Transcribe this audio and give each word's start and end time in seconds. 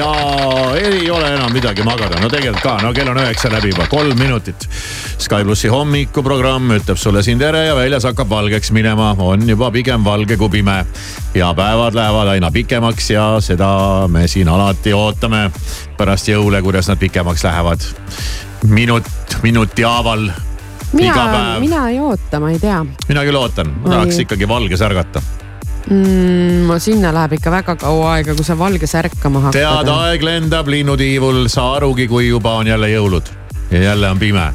Ja 0.00 0.12
ei 0.80 1.10
ole 1.10 1.34
enam 1.34 1.52
midagi 1.52 1.84
magada, 1.84 2.16
no 2.22 2.28
tegelikult 2.32 2.62
ka, 2.64 2.76
no 2.84 2.92
kell 2.96 3.10
on 3.12 3.18
üheksa 3.20 3.50
läbi 3.52 3.72
juba, 3.72 3.86
kolm 3.90 4.16
minutit. 4.18 4.64
Sky 5.20 5.44
plussi 5.44 5.68
hommikuprogramm 5.72 6.72
ütleb 6.78 6.98
sulle 7.00 7.22
siin 7.26 7.40
tere 7.40 7.66
ja 7.66 7.74
väljas 7.76 8.06
hakkab 8.08 8.30
valgeks 8.30 8.72
minema, 8.76 9.12
on 9.20 9.44
juba 9.48 9.70
pigem 9.74 10.04
valge 10.04 10.38
kui 10.40 10.48
pime. 10.56 10.84
ja 11.34 11.52
päevad 11.54 11.94
lähevad 11.94 12.28
aina 12.34 12.50
pikemaks 12.50 13.10
ja 13.10 13.24
seda 13.40 14.08
me 14.08 14.26
siin 14.28 14.48
alati 14.48 14.92
ootame 14.96 15.50
pärast 15.98 16.28
jõule, 16.28 16.62
kuidas 16.62 16.88
nad 16.88 16.98
pikemaks 16.98 17.44
lähevad. 17.44 17.84
minut 18.68 19.04
minuti 19.42 19.82
haaval 19.82 20.30
mina, 20.92 21.58
mina 21.60 21.88
ei 21.88 22.00
oota, 22.00 22.40
ma 22.40 22.50
ei 22.50 22.58
tea 22.58 22.80
mina 23.08 23.24
küll 23.24 23.36
ootan, 23.36 23.76
ma 23.82 23.94
tahaks 23.96 24.24
ikkagi 24.24 24.48
valges 24.48 24.82
ärgata. 24.82 25.22
mm,. 25.90 26.66
no 26.68 26.78
sinna 26.78 27.12
läheb 27.14 27.36
ikka 27.38 27.52
väga 27.52 27.76
kaua 27.80 28.14
aega, 28.16 28.34
kui 28.38 28.46
sa 28.46 28.58
valges 28.58 28.94
ärkama 28.94 29.46
hakkad. 29.48 29.60
tead, 29.60 29.92
aeg 29.94 30.24
lendab 30.26 30.70
linnutiivul, 30.70 31.46
sa 31.52 31.72
arugi, 31.76 32.08
kui 32.08 32.28
juba 32.28 32.58
on 32.62 32.70
jälle 32.70 32.90
jõulud 32.94 33.30
ja 33.70 33.82
jälle 33.90 34.10
on 34.10 34.18
pime. 34.18 34.46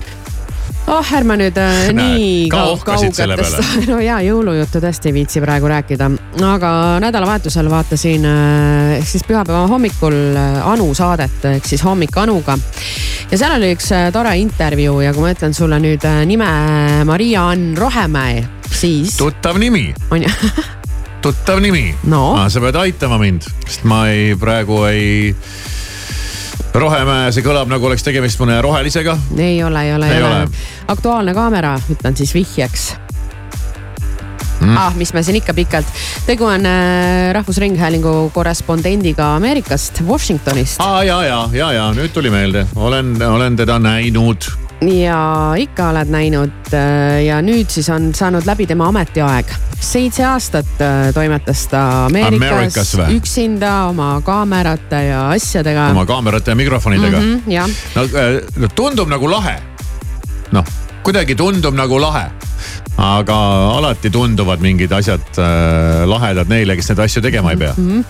oh, 0.88 1.13
ärme 1.18 1.38
nüüd 1.40 1.57
äh, 1.57 1.88
nii 1.97 2.50
ka 2.51 2.57
kau- 2.57 2.75
ohkasid 2.75 3.16
selle 3.18 3.38
kaugetest, 3.40 3.88
no 3.91 4.00
ja 4.03 4.19
jõulujuttu 4.25 4.81
tõesti 4.84 5.09
ei 5.12 5.16
viitsi 5.19 5.41
praegu 5.44 5.69
rääkida. 5.72 6.09
aga 6.51 6.72
nädalavahetusel 7.03 7.69
vaatasin 7.72 8.28
äh, 8.29 8.94
ehk 9.00 9.09
siis 9.09 9.25
pühapäeva 9.28 9.66
hommikul 9.72 10.19
äh, 10.38 10.62
Anu 10.72 10.94
saadet 10.94 11.45
ehk 11.56 11.66
siis 11.66 11.84
Hommik 11.84 12.18
Anuga. 12.18 12.57
ja 13.31 13.38
seal 13.38 13.57
oli 13.57 13.74
üks 13.75 13.91
äh, 13.91 14.12
tore 14.13 14.38
intervjuu 14.38 15.01
ja 15.01 15.13
kui 15.13 15.25
ma 15.25 15.34
ütlen 15.35 15.57
sulle 15.57 15.81
nüüd 15.84 16.06
äh, 16.06 16.24
nime 16.25 16.50
Maria-Ann 17.06 17.75
Rohemäe, 17.78 18.45
siis 18.72 19.18
tuttav 19.18 19.57
nimi, 19.59 19.90
on 20.12 20.24
ju, 20.24 20.29
tuttav 21.25 21.58
nimi 21.63 21.88
No. 22.06 22.36
sa 22.53 22.62
pead 22.62 22.75
aitama 22.78 23.18
mind, 23.22 23.47
sest 23.66 23.86
ma 23.90 24.06
ei, 24.13 24.36
praegu 24.40 24.84
ei. 24.91 25.31
Rohemäe, 26.75 27.31
see 27.31 27.44
kõlab 27.46 27.69
nagu 27.72 27.88
oleks 27.88 28.03
tegemist 28.03 28.40
mõne 28.41 28.58
rohelisega. 28.62 29.16
ei 29.40 29.63
ole, 29.63 29.86
ei 29.88 29.96
ole, 29.96 30.12
Ei 30.12 30.24
ole. 30.24 30.44
Aktuaalne 30.91 31.34
kaamera, 31.34 31.78
ütlen 31.90 32.18
siis 32.19 32.36
vihjeks 32.36 32.94
Mm. 34.56 34.78
ah, 34.80 34.94
mis 34.96 35.12
me 35.13 35.19
siin 35.24 35.36
ikka 35.36 35.53
pikalt, 35.53 35.86
tegu 36.25 36.46
on 36.47 36.63
äh, 36.66 37.34
Rahvusringhäälingu 37.36 38.31
korrespondendiga 38.34 39.34
Ameerikast, 39.36 40.00
Washingtonist 40.07 40.80
aa 40.80 40.97
ah, 40.97 41.02
ja, 41.06 41.18
ja, 41.28 41.40
ja, 41.53 41.72
ja 41.75 41.90
nüüd 41.94 42.13
tuli 42.16 42.31
meelde, 42.34 42.63
olen, 42.75 43.12
olen 43.22 43.56
teda 43.59 43.75
näinud. 43.84 44.47
Ja 44.90 45.53
ikka 45.57 45.90
oled 45.91 46.09
näinud 46.12 46.73
äh, 46.73 47.23
ja 47.25 47.40
nüüd 47.44 47.72
siis 47.72 47.88
on 47.94 48.12
saanud 48.16 48.46
läbi 48.47 48.68
tema 48.68 48.90
ametiaeg. 48.91 49.51
seitse 49.79 50.25
aastat 50.25 50.81
äh, 50.81 51.12
toimetas 51.13 51.65
ta 51.71 51.81
Ameerikas, 52.06 52.51
Ameerikas 52.51 52.94
või? 53.00 53.18
üksinda 53.19 53.74
oma 53.89 54.21
kaamerate 54.25 55.04
ja 55.09 55.27
asjadega. 55.36 55.89
oma 55.92 56.06
kaamerate 56.06 56.51
ja 56.51 56.56
mikrofonidega 56.56 57.19
mm. 57.19 57.36
-hmm, 57.36 57.51
jah, 57.51 57.69
no 57.95 58.04
äh, 58.04 58.42
no 58.57 58.68
tundub 58.75 59.09
nagu 59.09 59.30
lahe. 59.31 59.57
noh, 60.51 60.65
kuidagi 61.04 61.36
tundub 61.36 61.75
nagu 61.75 62.00
lahe. 62.01 62.30
aga 62.98 63.38
alati 63.77 64.09
tunduvad 64.09 64.59
mingid 64.59 64.92
asjad 64.92 65.25
äh, 65.38 66.06
lahedad 66.07 66.50
neile, 66.50 66.75
kes 66.75 66.89
neid 66.89 67.00
asju 67.00 67.21
tegema 67.21 67.51
ei 67.51 67.57
pea 67.57 67.74
mm. 67.77 67.89
Mhm. 67.89 68.04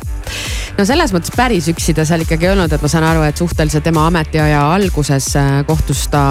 No 0.78 0.86
selles 0.88 1.14
mõttes 1.16 1.34
päris 1.36 1.70
üksi 1.72 1.96
ta 1.96 2.06
seal 2.08 2.26
ikkagi 2.26 2.50
ei 2.50 2.54
olnud, 2.56 2.74
et 2.76 2.84
ma 2.84 2.92
saan 2.92 3.08
aru, 3.08 3.24
et 3.28 3.40
suhteliselt 3.40 3.86
tema 3.86 4.08
ametiaja 4.10 4.62
alguses 4.76 5.32
äh, 5.40 5.60
kohtus 5.68 6.06
ta 6.12 6.24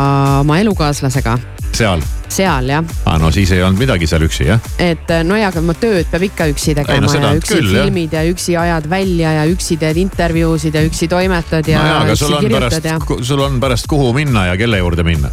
oma 0.43 0.58
elukaaslasega 0.62 1.38
seal 1.75 2.05
seal 2.35 2.69
jah, 2.70 2.85
ah,, 3.06 3.17
no 3.20 3.31
siis 3.35 3.52
ei 3.55 3.62
olnud 3.64 3.81
midagi 3.81 4.08
seal 4.11 4.25
üksi 4.26 4.49
jah. 4.49 4.61
et 4.82 5.11
äh, 5.12 5.25
no 5.26 5.38
ja, 5.38 5.50
aga 5.52 5.62
oma 5.62 5.76
tööd 5.79 6.08
peab 6.11 6.26
ikka 6.29 6.49
üksi 6.52 6.76
tegema 6.76 7.06
no 7.06 7.12
seda 7.12 7.32
ja 7.32 7.41
üksi 7.41 7.56
küll, 7.56 7.73
jah. 7.73 7.88
filmid 7.88 8.17
ja 8.17 8.26
üksi 8.31 8.58
ajad 8.61 8.91
välja 8.91 9.35
ja 9.41 9.49
üksi 9.50 9.79
teed 9.81 10.00
intervjuusid 10.05 10.76
ja 10.76 10.85
üksi 10.87 11.08
toimetad 11.11 11.70
ja 11.70 11.81
no 11.81 11.91
jaa, 11.93 12.05
aga 12.05 12.19
sul 12.19 12.38
on 12.38 12.52
pärast 12.58 12.93
sul 13.25 13.44
on 13.46 13.58
pärast 13.62 13.91
kuhu 13.91 14.12
minna 14.17 14.49
ja 14.50 14.61
kelle 14.61 14.82
juurde 14.82 15.06
minna. 15.06 15.32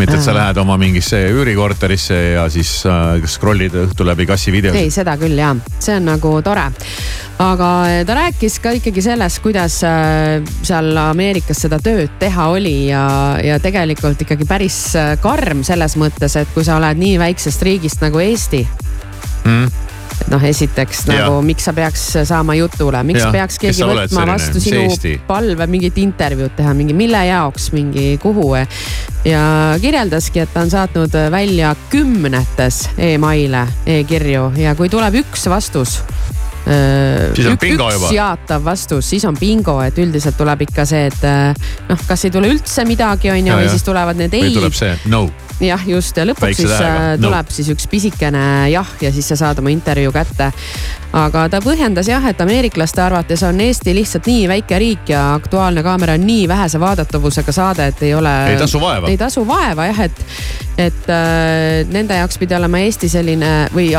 Mitte, 0.00 0.18
et 0.18 0.24
sa 0.24 0.34
lähed 0.36 0.58
oma 0.62 0.76
mingisse 0.80 1.20
üürikorterisse 1.32 2.18
ja 2.34 2.46
siis 2.52 2.70
äh, 2.88 3.24
scroll'id 3.26 3.74
õhtu 3.84 4.06
läbi 4.06 4.26
kassi 4.28 4.54
videosid. 4.54 4.80
ei, 4.80 4.92
seda 4.94 5.16
küll 5.20 5.38
ja, 5.38 5.54
see 5.78 5.96
on 5.98 6.08
nagu 6.10 6.32
tore. 6.46 6.68
aga 7.42 7.70
ta 8.06 8.18
rääkis 8.18 8.58
ka 8.62 8.74
ikkagi 8.78 9.02
sellest, 9.04 9.42
kuidas 9.44 9.80
äh, 9.86 10.38
seal 10.62 10.92
Ameerikas 11.08 11.64
seda 11.66 11.80
tööd 11.82 12.14
teha 12.20 12.48
oli 12.54 12.76
ja, 12.88 13.04
ja 13.44 13.58
tegelikult 13.62 14.26
ikkagi 14.26 14.48
päris 14.48 14.80
äh, 14.98 15.14
karm 15.22 15.64
selles 15.66 15.98
mõttes, 16.00 16.38
et 16.40 16.54
kui 16.54 16.66
sa 16.66 16.78
oled 16.78 16.98
nii 16.98 17.18
väiksest 17.20 17.68
riigist 17.68 18.02
nagu 18.04 18.22
Eesti 18.24 18.64
mm 19.44 19.86
et 20.20 20.30
noh, 20.32 20.44
esiteks 20.44 21.04
ja. 21.06 21.18
nagu 21.18 21.42
miks 21.46 21.68
sa 21.68 21.74
peaks 21.76 22.04
saama 22.28 22.56
jutule, 22.58 23.02
miks 23.08 23.22
ja. 23.22 23.32
peaks 23.34 23.58
keegi 23.62 23.86
võtma 23.88 24.26
vastu 24.32 24.62
sinu 24.62 24.84
Eesti? 24.86 25.16
palve 25.28 25.68
mingit 25.70 25.98
intervjuud 26.00 26.56
teha, 26.56 26.74
mingi 26.78 26.96
mille 26.96 27.24
jaoks, 27.28 27.70
mingi 27.76 28.16
kuhu. 28.22 28.50
ja 29.28 29.42
kirjeldaski, 29.80 30.44
et 30.44 30.54
ta 30.54 30.64
on 30.66 30.72
saatnud 30.72 31.14
välja 31.32 31.74
kümnetes 31.90 32.86
emaile 32.98 33.66
e, 33.84 34.00
e-kirju 34.00 34.52
ja 34.58 34.74
kui 34.78 34.90
tuleb 34.92 35.20
üks 35.22 35.48
vastus 35.50 35.98
siis 36.68 37.46
on 37.48 37.58
bingo 37.60 37.90
juba. 37.94 38.12
jaatav 38.12 38.64
vastus, 38.64 39.08
siis 39.08 39.24
on 39.28 39.36
bingo, 39.38 39.78
et 39.82 39.98
üldiselt 39.98 40.36
tuleb 40.36 40.66
ikka 40.68 40.84
see, 40.88 41.08
et 41.08 41.28
noh, 41.88 42.06
kas 42.08 42.28
ei 42.28 42.34
tule 42.34 42.50
üldse 42.52 42.84
midagi, 42.88 43.32
on 43.32 43.52
ju, 43.52 43.60
või 43.62 43.68
siis 43.72 43.86
tulevad 43.86 44.20
need 44.20 44.36
ei. 44.36 44.48
või 44.48 44.58
tuleb 44.60 44.76
see 44.76 44.96
no 45.08 45.26
jah, 45.60 45.82
just 45.86 46.16
ja 46.16 46.24
lõpuks 46.26 46.46
Väikse 46.46 46.62
siis 46.62 46.72
tähega. 46.72 47.12
Äh, 47.12 47.20
tuleb 47.20 47.50
no. 47.50 47.54
siis 47.54 47.70
üks 47.72 47.88
pisikene 47.90 48.42
jah 48.72 48.90
ja 49.02 49.10
siis 49.14 49.28
sa 49.32 49.38
saad 49.38 49.58
oma 49.62 49.72
intervjuu 49.72 50.12
kätte. 50.14 50.50
aga 51.18 51.46
ta 51.48 51.60
põhjendas 51.64 52.08
jah, 52.10 52.24
et 52.30 52.40
ameeriklaste 52.40 53.02
arvates 53.02 53.42
on 53.48 53.60
Eesti 53.64 53.94
lihtsalt 53.96 54.28
nii 54.28 54.48
väike 54.50 54.78
riik 54.78 55.12
ja 55.14 55.32
Aktuaalne 55.34 55.82
kaamera 55.82 56.18
on 56.18 56.26
nii 56.26 56.48
vähese 56.48 56.80
vaadatavusega 56.80 57.52
saade, 57.52 57.86
et 57.92 58.02
ei 58.02 58.14
ole. 58.14 58.34
ei 58.52 58.58
tasu 58.60 58.80
vaeva. 58.80 59.08
ei 59.08 59.18
tasu 59.18 59.46
vaeva 59.46 59.88
jah, 59.90 60.04
et, 60.08 60.24
et 60.78 61.10
äh, 61.12 61.88
nende 61.90 62.20
jaoks 62.20 62.38
pidi 62.38 62.54
olema 62.58 62.84
Eesti 62.84 63.08
selline 63.08 63.54
või 63.74 63.92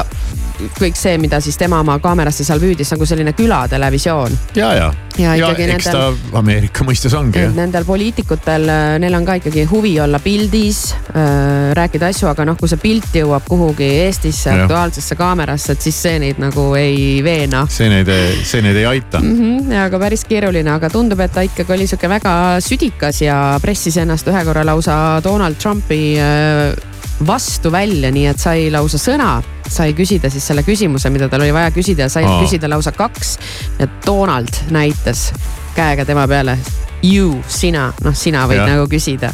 kõik 0.80 0.98
see, 1.00 1.18
mida 1.22 1.40
siis 1.44 1.58
tema 1.60 1.80
oma 1.84 1.98
kaamerasse 2.04 2.46
seal 2.48 2.62
püüdis, 2.62 2.92
nagu 2.94 3.06
selline 3.08 3.34
külatelevisioon. 3.38 4.38
ja, 4.56 4.74
ja, 4.76 4.90
ja, 5.18 5.36
ja 5.36 5.50
eks 5.52 5.90
nendel, 5.90 6.18
ta 6.32 6.40
Ameerika 6.40 6.86
mõistes 6.88 7.16
ongi. 7.18 7.44
Nendel 7.56 7.86
poliitikutel, 7.88 8.68
neil 9.02 9.18
on 9.18 9.28
ka 9.28 9.40
ikkagi 9.40 9.66
huvi 9.72 9.96
olla 10.04 10.20
pildis 10.24 10.82
äh,, 11.14 11.72
rääkida 11.78 12.12
asju, 12.14 12.30
aga 12.32 12.46
noh, 12.50 12.60
kui 12.60 12.72
see 12.72 12.82
pilt 12.82 13.16
jõuab 13.22 13.48
kuhugi 13.50 13.90
Eestisse. 14.06 14.52
Aktuaalsesse 14.60 15.16
kaamerasse, 15.20 15.74
et 15.76 15.88
siis 15.88 16.02
see 16.04 16.20
neid 16.22 16.40
nagu 16.42 16.70
ei 16.80 17.20
veena. 17.26 17.66
see 17.70 17.90
neid, 17.92 18.12
see 18.44 18.64
neid 18.66 18.78
ei 18.80 18.86
aita 18.90 19.22
mm. 19.22 19.40
-hmm, 19.40 19.74
ja 19.74 19.88
aga 19.90 20.00
päris 20.00 20.26
keeruline, 20.28 20.72
aga 20.72 20.90
tundub, 20.90 21.20
et 21.20 21.34
ta 21.34 21.42
ikkagi 21.46 21.74
oli 21.74 21.88
sihuke 21.88 22.10
väga 22.10 22.34
südikas 22.64 23.22
ja 23.22 23.60
pressis 23.62 23.98
ennast 23.98 24.28
ühe 24.28 24.46
korra 24.46 24.66
lausa 24.66 25.20
Donald 25.24 25.60
Trumpi 25.62 26.18
äh, 26.20 26.99
vastu 27.27 27.71
välja, 27.71 28.12
nii 28.12 28.27
et 28.31 28.39
sai 28.39 28.68
lausa 28.71 29.00
sõna 29.01 29.38
sai 29.69 29.94
küsida 29.98 30.31
siis 30.33 30.45
selle 30.50 30.63
küsimuse, 30.66 31.12
mida 31.13 31.30
tal 31.30 31.45
oli 31.45 31.54
vaja 31.54 31.71
küsida 31.74 32.07
ja 32.07 32.12
sai 32.12 32.25
oh. 32.27 32.39
küsida 32.44 32.69
lausa 32.71 32.94
kaks. 32.95 33.38
ja 33.80 33.88
Donald 34.06 34.63
näitas 34.74 35.30
käega 35.75 36.06
tema 36.06 36.27
peale. 36.27 36.57
You, 37.04 37.40
sina, 37.48 37.90
noh, 38.04 38.16
sina 38.16 38.46
võid 38.50 38.60
ja. 38.60 38.69
nagu 38.74 38.88
küsida 38.92 39.34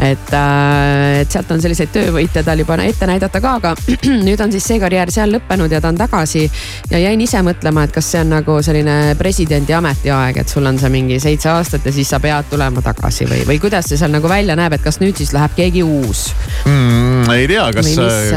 et, 0.00 0.32
äh, 0.32 1.20
et 1.20 1.32
sealt 1.32 1.50
on 1.52 1.60
selliseid 1.60 1.92
töövõite 1.92 2.42
tal 2.44 2.60
juba 2.62 2.78
ette 2.84 3.06
näidata 3.08 3.40
ka, 3.42 3.54
aga 3.60 3.74
nüüd 4.26 4.40
on 4.40 4.52
siis 4.52 4.64
see 4.66 4.80
karjäär 4.80 5.12
seal 5.12 5.32
lõppenud 5.34 5.72
ja 5.72 5.80
ta 5.82 5.90
on 5.92 5.98
tagasi. 6.00 6.46
ja 6.90 7.00
jäin 7.02 7.20
ise 7.20 7.42
mõtlema, 7.44 7.84
et 7.84 7.94
kas 7.94 8.08
see 8.14 8.22
on 8.24 8.32
nagu 8.32 8.60
selline 8.64 9.14
presidendi 9.18 9.76
ametiaeg, 9.76 10.40
et 10.42 10.52
sul 10.52 10.66
on 10.66 10.78
see 10.80 10.92
mingi 10.92 11.20
seitse 11.20 11.50
aastat 11.52 11.86
ja 11.86 11.92
siis 11.92 12.08
sa 12.08 12.20
pead 12.20 12.48
tulema 12.50 12.82
tagasi 12.84 13.28
või, 13.28 13.42
või 13.48 13.60
kuidas 13.60 13.90
see 13.90 14.00
seal 14.00 14.12
nagu 14.14 14.28
välja 14.28 14.56
näeb, 14.58 14.78
et 14.78 14.84
kas 14.84 15.00
nüüd 15.02 15.20
siis 15.20 15.34
läheb 15.36 15.56
keegi 15.58 15.84
uus 15.84 16.30
mm,? 16.64 17.28
ei 17.34 17.46
tea, 17.50 17.66
kas, 17.74 17.92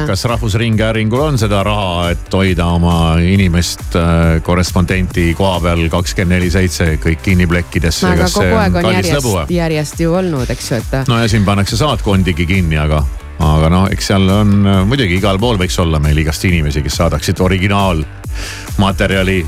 kas 0.07 0.25
Rahvusringhäälingul 0.33 1.23
on 1.29 1.39
seda 1.39 1.63
raha, 1.65 2.11
et 2.13 2.35
hoida 2.35 2.67
oma 2.75 3.15
inimest 3.23 3.95
äh, 3.99 4.41
korrespondenti 4.43 5.31
koha 5.37 5.59
peal 5.63 5.87
kakskümmend 5.91 6.33
neli 6.33 6.49
seitse 6.51 6.95
kõik 7.03 7.23
kinni 7.23 7.47
plekkidesse. 7.49 8.07
aga 8.09 8.27
kogu 8.33 8.59
aeg 8.59 8.62
on 8.67 8.89
järjest, 8.91 9.27
järjest 9.53 9.99
ju 10.03 10.13
olnud, 10.19 10.49
eks 10.53 10.71
ju, 10.71 10.79
et. 10.79 10.95
no 11.09 11.19
ja 11.21 11.27
siin 11.31 11.45
pannakse 11.47 11.77
saatkondigi 11.79 12.45
kinni, 12.49 12.77
aga, 12.79 13.03
aga 13.43 13.71
noh, 13.73 13.87
eks 13.93 14.11
seal 14.13 14.29
on 14.33 14.49
muidugi 14.89 15.19
igal 15.19 15.39
pool 15.41 15.57
võiks 15.61 15.79
olla 15.83 15.99
meil 16.03 16.17
igast 16.23 16.45
inimesi, 16.49 16.83
kes 16.85 16.95
saadaksid 17.01 17.41
originaalmaterjali, 17.43 19.39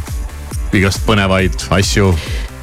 igast 0.76 1.06
põnevaid 1.08 1.70
asju 1.78 2.12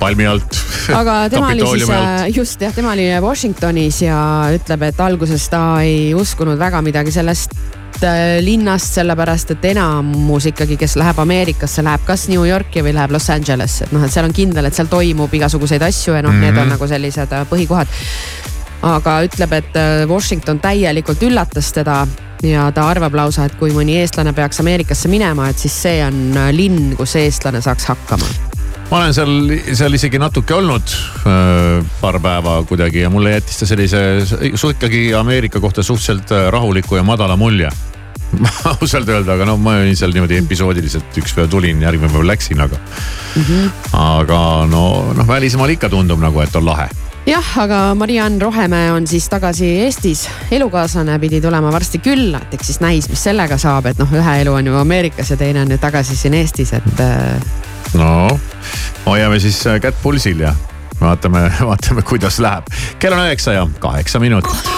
palmi 0.02 0.26
alt. 0.26 0.58
aga 1.00 1.18
tema 1.32 1.52
oli 1.52 1.68
siis 1.76 1.90
äh, 1.90 2.26
just 2.34 2.62
jah, 2.62 2.74
tema 2.74 2.94
oli 2.96 3.06
Washingtonis 3.22 4.02
ja 4.04 4.18
ütleb, 4.56 4.88
et 4.88 5.00
alguses 5.00 5.46
ta 5.52 5.62
ei 5.86 6.10
uskunud 6.18 6.58
väga 6.60 6.82
midagi 6.84 7.14
sellest 7.14 7.54
äh, 8.06 8.38
linnast, 8.44 8.94
sellepärast 8.98 9.54
et 9.54 9.64
enamus 9.72 10.46
ikkagi, 10.50 10.76
kes 10.80 10.96
läheb 11.00 11.18
Ameerikasse, 11.22 11.84
läheb 11.84 12.04
kas 12.06 12.28
New 12.30 12.44
Yorki 12.48 12.82
või 12.84 12.94
läheb 12.96 13.14
Los 13.14 13.28
Angelesse, 13.32 13.86
et 13.86 13.94
noh, 13.94 14.04
et 14.04 14.14
seal 14.14 14.28
on 14.28 14.34
kindel, 14.36 14.68
et 14.68 14.76
seal 14.76 14.90
toimub 14.90 15.34
igasuguseid 15.38 15.82
asju 15.86 16.16
ja 16.16 16.22
noh 16.22 16.32
mm, 16.32 16.38
-hmm. 16.38 16.44
need 16.46 16.56
on 16.56 16.66
mhm. 16.66 16.74
nagu 16.76 16.88
sellised 16.88 17.32
äh, 17.32 17.46
põhikohad 17.50 17.96
aga 18.82 19.16
ütleb, 19.26 19.52
et 19.52 19.76
äh, 19.76 20.06
Washington 20.08 20.60
täielikult 20.60 21.22
üllatas 21.22 21.72
teda 21.72 22.06
ja 22.42 22.70
ta 22.74 22.88
arvab 22.90 23.14
lausa, 23.14 23.44
et 23.46 23.54
kui 23.58 23.70
mõni 23.70 24.00
eestlane 24.00 24.32
peaks 24.32 24.60
Ameerikasse 24.60 25.08
minema, 25.08 25.48
et 25.48 25.58
siis 25.58 25.82
see 25.82 26.00
on 26.04 26.34
linn, 26.50 26.96
kus 26.98 27.14
eestlane 27.16 27.62
saaks 27.62 27.86
hakkama 27.92 28.26
ma 28.90 28.98
olen 28.98 29.14
seal, 29.14 29.54
seal 29.72 29.94
isegi 29.96 30.18
natuke 30.20 30.54
olnud 30.54 30.96
paar 32.00 32.18
päeva 32.20 32.58
kuidagi 32.68 33.06
ja 33.06 33.10
mulle 33.10 33.38
jättis 33.38 33.62
ta 33.62 33.66
sellise 33.66 34.02
ikkagi 34.52 35.14
Ameerika 35.14 35.60
kohta 35.60 35.82
suhteliselt 35.82 36.34
rahuliku 36.50 36.96
ja 36.96 37.02
madala 37.02 37.36
mulje 37.36 37.70
ausalt 38.72 39.08
öelda, 39.08 39.36
aga 39.36 39.46
no 39.48 39.56
ma 39.60 39.78
olin 39.82 39.96
seal 39.98 40.14
niimoodi 40.14 40.40
episoodiliselt, 40.40 41.16
üks 41.22 41.34
päev 41.36 41.50
tulin, 41.52 41.82
järgmine 41.82 42.12
päev 42.12 42.26
läksin, 42.26 42.60
aga 42.60 42.78
mm. 42.78 43.42
-hmm. 43.42 43.70
aga 43.98 44.42
no, 44.70 44.84
noh 45.16 45.28
välismaal 45.28 45.74
ikka 45.76 45.92
tundub 45.92 46.20
nagu, 46.22 46.40
et 46.40 46.56
on 46.56 46.66
lahe 46.66 46.88
jah, 47.26 47.58
aga 47.62 47.94
Mariann 47.94 48.40
Rohemäe 48.42 48.92
on 48.92 49.06
siis 49.06 49.28
tagasi 49.28 49.66
Eestis, 49.84 50.28
elukaaslane 50.50 51.18
pidi 51.18 51.40
tulema 51.40 51.72
varsti 51.72 51.98
külla, 51.98 52.40
et 52.42 52.54
eks 52.54 52.72
siis 52.72 52.80
näis, 52.80 53.08
mis 53.10 53.24
sellega 53.24 53.58
saab, 53.58 53.86
et 53.86 53.98
noh, 53.98 54.10
ühe 54.10 54.40
elu 54.42 54.54
on 54.54 54.66
ju 54.66 54.76
Ameerikas 54.76 55.30
ja 55.30 55.36
teine 55.36 55.62
on 55.62 55.70
nüüd 55.70 55.82
tagasi 55.82 56.16
siin 56.16 56.34
Eestis, 56.34 56.72
et. 56.72 57.00
Äh, 57.00 57.40
no 57.94 58.40
hoiame 59.06 59.40
siis 59.40 59.66
äh, 59.66 59.80
kätt 59.80 59.98
pulsil 60.02 60.40
ja 60.40 60.54
vaatame, 61.00 61.46
vaatame, 61.70 62.02
kuidas 62.02 62.38
läheb. 62.42 62.70
kell 62.98 63.12
on 63.12 63.26
üheksa 63.26 63.52
ja 63.52 63.68
kaheksa 63.78 64.18
minutit. 64.18 64.70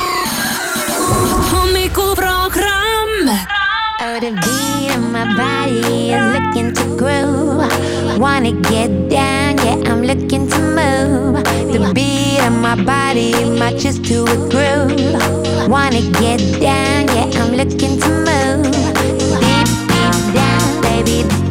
Oh, 4.16 4.20
the 4.20 4.30
beat 4.30 4.94
of 4.94 5.10
my 5.10 5.24
body 5.34 6.12
is 6.12 6.22
looking 6.34 6.72
to 6.72 6.84
groove. 6.96 8.20
Wanna 8.20 8.52
get 8.52 9.08
down, 9.08 9.58
yeah, 9.58 9.90
I'm 9.90 10.02
looking 10.02 10.48
to 10.50 10.58
move. 10.60 11.42
The 11.42 11.90
beat 11.92 12.38
of 12.46 12.52
my 12.52 12.76
body 12.84 13.32
matches 13.58 13.98
to 13.98 14.22
a 14.22 14.36
groove. 14.52 15.68
Wanna 15.68 16.00
get 16.20 16.38
down, 16.60 17.08
yeah, 17.08 17.42
I'm 17.42 17.54
looking 17.56 17.98
to 17.98 18.08
move. 18.08 18.70
Deep, 19.42 19.68
deep 19.90 20.32
down, 20.32 20.82
baby. 20.82 21.43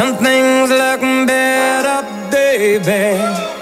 Some 0.00 0.16
things 0.16 0.70
look 0.70 1.02
better, 1.28 2.00
baby. 2.30 3.59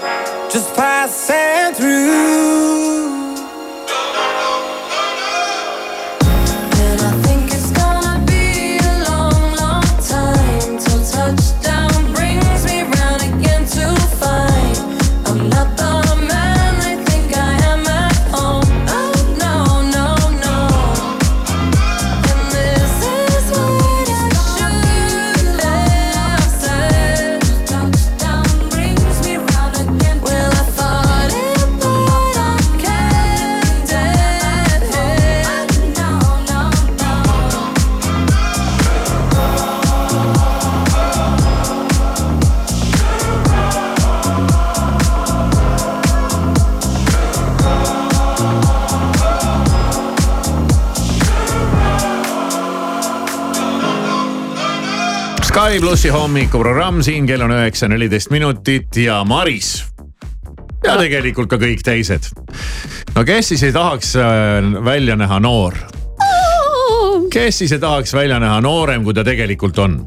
Plussi 55.99 56.15
hommikuprogramm 56.15 57.01
siin, 57.03 57.25
kell 57.27 57.41
on 57.43 57.51
üheksa, 57.51 57.89
neliteist 57.91 58.29
minutit 58.31 58.95
ja 59.03 59.17
Maris. 59.27 59.83
ja 60.85 60.93
tegelikult 60.95 61.49
ka 61.51 61.57
kõik 61.59 61.81
teised. 61.83 62.29
no 63.17 63.23
kes 63.27 63.49
siis 63.51 63.65
ei 63.67 63.73
tahaks 63.75 64.13
äh, 64.15 64.69
välja 64.85 65.17
näha 65.19 65.41
noor? 65.43 65.75
kes 67.33 67.59
siis 67.59 67.73
ei 67.75 67.81
tahaks 67.83 68.15
välja 68.15 68.37
näha 68.39 68.61
noorem, 68.63 69.03
kui 69.03 69.13
ta 69.13 69.25
tegelikult 69.27 69.79
on? 69.83 69.97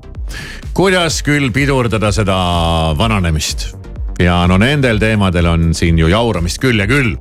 kuidas 0.73 1.21
küll 1.27 1.53
pidurdada 1.53 2.09
seda 2.09 2.39
vananemist? 2.97 3.75
ja 4.17 4.47
no 4.49 4.57
nendel 4.57 4.97
teemadel 4.97 5.51
on 5.51 5.75
siin 5.77 6.01
ju 6.01 6.09
jauramist 6.09 6.63
küll 6.63 6.81
ja 6.81 6.87
küll. 6.89 7.19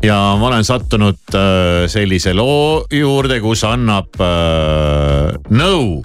ja 0.00 0.16
ma 0.40 0.48
olen 0.48 0.64
sattunud 0.64 1.36
äh, 1.36 1.84
sellise 1.84 2.32
loo 2.32 2.86
juurde, 2.88 3.42
kus 3.44 3.66
annab 3.68 4.16
äh, 4.24 5.36
nõu 5.52 6.00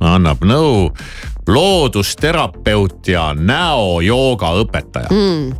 annab 0.00 0.44
nõu 0.46 0.90
loodusterapeut 1.48 3.08
ja 3.08 3.30
näojooga 3.34 4.52
õpetaja 4.62 5.08
mm.. 5.10 5.52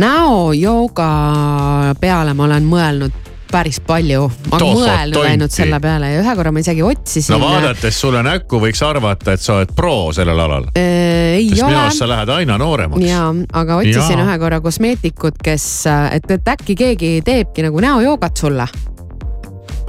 näojooga 0.00 1.10
peale 2.00 2.34
ma 2.34 2.48
olen 2.48 2.70
mõelnud 2.70 3.22
päris 3.52 3.80
palju, 3.84 4.26
ma 4.50 4.56
olen 4.56 4.76
mõelnud 4.78 5.16
tonti. 5.16 5.30
ainult 5.30 5.54
selle 5.54 5.80
peale 5.82 6.12
ja 6.14 6.20
ühe 6.22 6.34
korra 6.38 6.52
ma 6.54 6.62
isegi 6.62 6.84
otsisin. 6.86 7.34
no 7.34 7.40
vaadates 7.42 7.98
sulle 8.00 8.22
näkku 8.24 8.60
võiks 8.62 8.80
arvata, 8.86 9.36
et 9.36 9.44
sa 9.44 9.58
oled 9.58 9.74
pro 9.76 9.96
sellel 10.16 10.40
alal. 10.40 10.70
äh, 10.72 11.36
ei 11.36 11.50
sest 11.50 11.60
minu 11.60 11.68
ole 11.68 11.80
arust 11.82 12.00
sa 12.02 12.08
lähed 12.08 12.32
aina 12.38 12.56
nooremaks. 12.62 13.04
ja, 13.04 13.26
aga 13.52 13.76
otsisin 13.82 14.22
Jaa. 14.22 14.24
ühe 14.24 14.38
korra 14.40 14.62
kosmeetikut, 14.64 15.42
kes, 15.44 15.66
et, 16.16 16.30
et 16.38 16.52
äkki 16.54 16.78
keegi 16.78 17.12
teebki 17.26 17.66
nagu 17.68 17.84
näojoogat 17.84 18.40
sulle. 18.40 18.68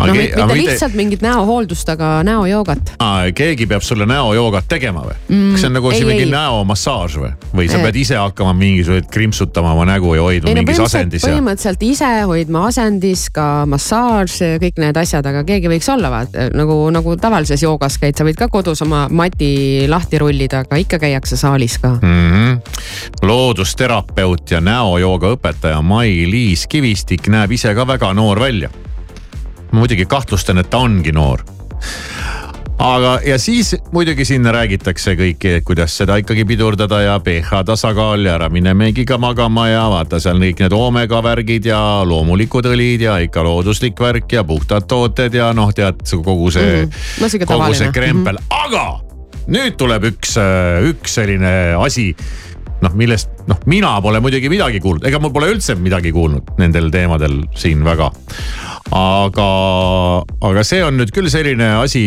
No 0.07 0.15
mitte, 0.17 0.45
mitte 0.45 0.57
lihtsalt 0.57 0.97
mingit 0.97 1.21
näohooldust, 1.25 1.89
aga 1.89 2.23
näojoogat. 2.27 2.93
keegi 3.35 3.67
peab 3.67 3.81
sulle 3.85 4.05
näojoogat 4.09 4.67
tegema 4.69 5.05
või 5.07 5.15
mm,? 5.27 5.51
kas 5.53 5.63
see 5.63 5.69
on 5.69 5.77
nagu 5.77 5.91
ei, 5.93 6.05
mingi 6.07 6.27
näomassaaž 6.31 7.17
või, 7.21 7.31
või 7.53 7.67
sa 7.71 7.79
Ei. 7.79 7.87
pead 7.87 7.99
ise 8.03 8.17
hakkama 8.19 8.53
mingisuguseid 8.57 9.09
krimpsutama 9.13 9.73
oma 9.73 9.85
nägu 9.89 10.15
ja 10.15 10.25
hoidma 10.25 10.51
ei 10.51 10.57
no 10.57 10.63
mingis 10.63 10.77
põhimõtteliselt, 10.77 10.99
asendis 10.99 11.23
ja. 11.23 11.33
põhimõtteliselt 11.33 11.85
ise 11.87 12.11
hoidma 12.29 12.65
asendis, 12.69 13.25
ka 13.33 13.47
massaaž, 13.69 14.37
kõik 14.63 14.81
need 14.83 14.99
asjad, 15.03 15.27
aga 15.31 15.43
keegi 15.47 15.71
võiks 15.71 15.89
olla 15.93 16.11
vaata 16.13 16.49
nagu, 16.53 16.77
nagu 16.93 17.15
tavalises 17.21 17.63
joogas 17.63 17.97
käid, 18.01 18.17
sa 18.17 18.27
võid 18.27 18.39
ka 18.39 18.49
kodus 18.53 18.83
oma 18.85 19.05
mati 19.13 19.85
lahti 19.89 20.21
rullida, 20.21 20.63
aga 20.65 20.79
ikka 20.81 20.99
käiakse 21.03 21.39
saalis 21.39 21.77
ka. 21.81 21.95
mm. 22.01 22.31
-hmm. 22.31 22.61
loodusterapeut 23.27 24.51
ja 24.51 24.61
näojooga 24.61 25.33
õpetaja 25.37 25.81
Mai-Liis 25.81 26.67
Kivistik 26.67 27.27
näeb 27.27 27.51
ise 27.51 27.75
ka 27.75 27.87
väga 27.87 28.13
noor 28.13 28.39
välja. 28.39 28.69
Ma 29.73 29.81
muidugi 29.81 30.05
kahtlustan, 30.05 30.61
et 30.61 30.69
ta 30.69 30.79
ongi 30.85 31.11
noor. 31.11 31.41
aga, 32.83 33.19
ja 33.25 33.37
siis 33.39 33.75
muidugi 33.91 34.25
sinna 34.25 34.51
räägitakse 34.53 35.15
kõiki, 35.17 35.57
et 35.57 35.65
kuidas 35.65 35.97
seda 35.97 36.17
ikkagi 36.21 36.45
pidurdada 36.45 37.01
ja 37.01 37.15
pH 37.23 37.63
tasakaal 37.65 38.25
ja 38.25 38.37
ära 38.37 38.49
mine 38.53 38.73
meigiga 38.77 39.17
magama 39.17 39.67
ja 39.69 39.83
vaata 39.89 40.19
seal 40.19 40.41
kõik 40.41 40.61
need 40.63 40.75
oomega 40.77 41.21
värgid 41.23 41.69
ja 41.69 41.79
loomulikud 42.05 42.69
õlid 42.69 43.05
ja 43.07 43.17
ikka 43.23 43.43
looduslik 43.45 43.99
värk 43.99 44.37
ja 44.37 44.43
puhtad 44.43 44.87
tooted 44.89 45.33
ja 45.37 45.51
noh, 45.53 45.73
tead 45.73 46.05
kogu 46.13 46.51
see 46.51 46.85
mm, 46.85 46.89
-hmm. 46.89 47.45
kogu 47.45 47.73
see 47.73 47.91
krempel 47.91 48.37
mm, 48.37 48.45
-hmm. 48.49 48.65
aga 48.65 48.85
nüüd 49.47 49.77
tuleb 49.77 50.09
üks, 50.13 50.37
üks 50.93 51.19
selline 51.19 51.75
asi 51.79 52.13
noh, 52.83 52.95
millest 52.99 53.31
noh, 53.49 53.59
mina 53.69 53.93
pole 54.03 54.21
muidugi 54.23 54.51
midagi 54.51 54.81
kuulnud, 54.83 55.05
ega 55.07 55.19
mul 55.21 55.33
pole 55.35 55.51
üldse 55.53 55.75
midagi 55.79 56.13
kuulnud 56.15 56.55
nendel 56.61 56.89
teemadel 56.93 57.41
siin 57.59 57.83
väga. 57.85 58.09
aga, 58.93 59.47
aga 60.49 60.65
see 60.67 60.83
on 60.85 60.99
nüüd 60.99 61.13
küll 61.15 61.31
selline 61.33 61.73
asi, 61.81 62.03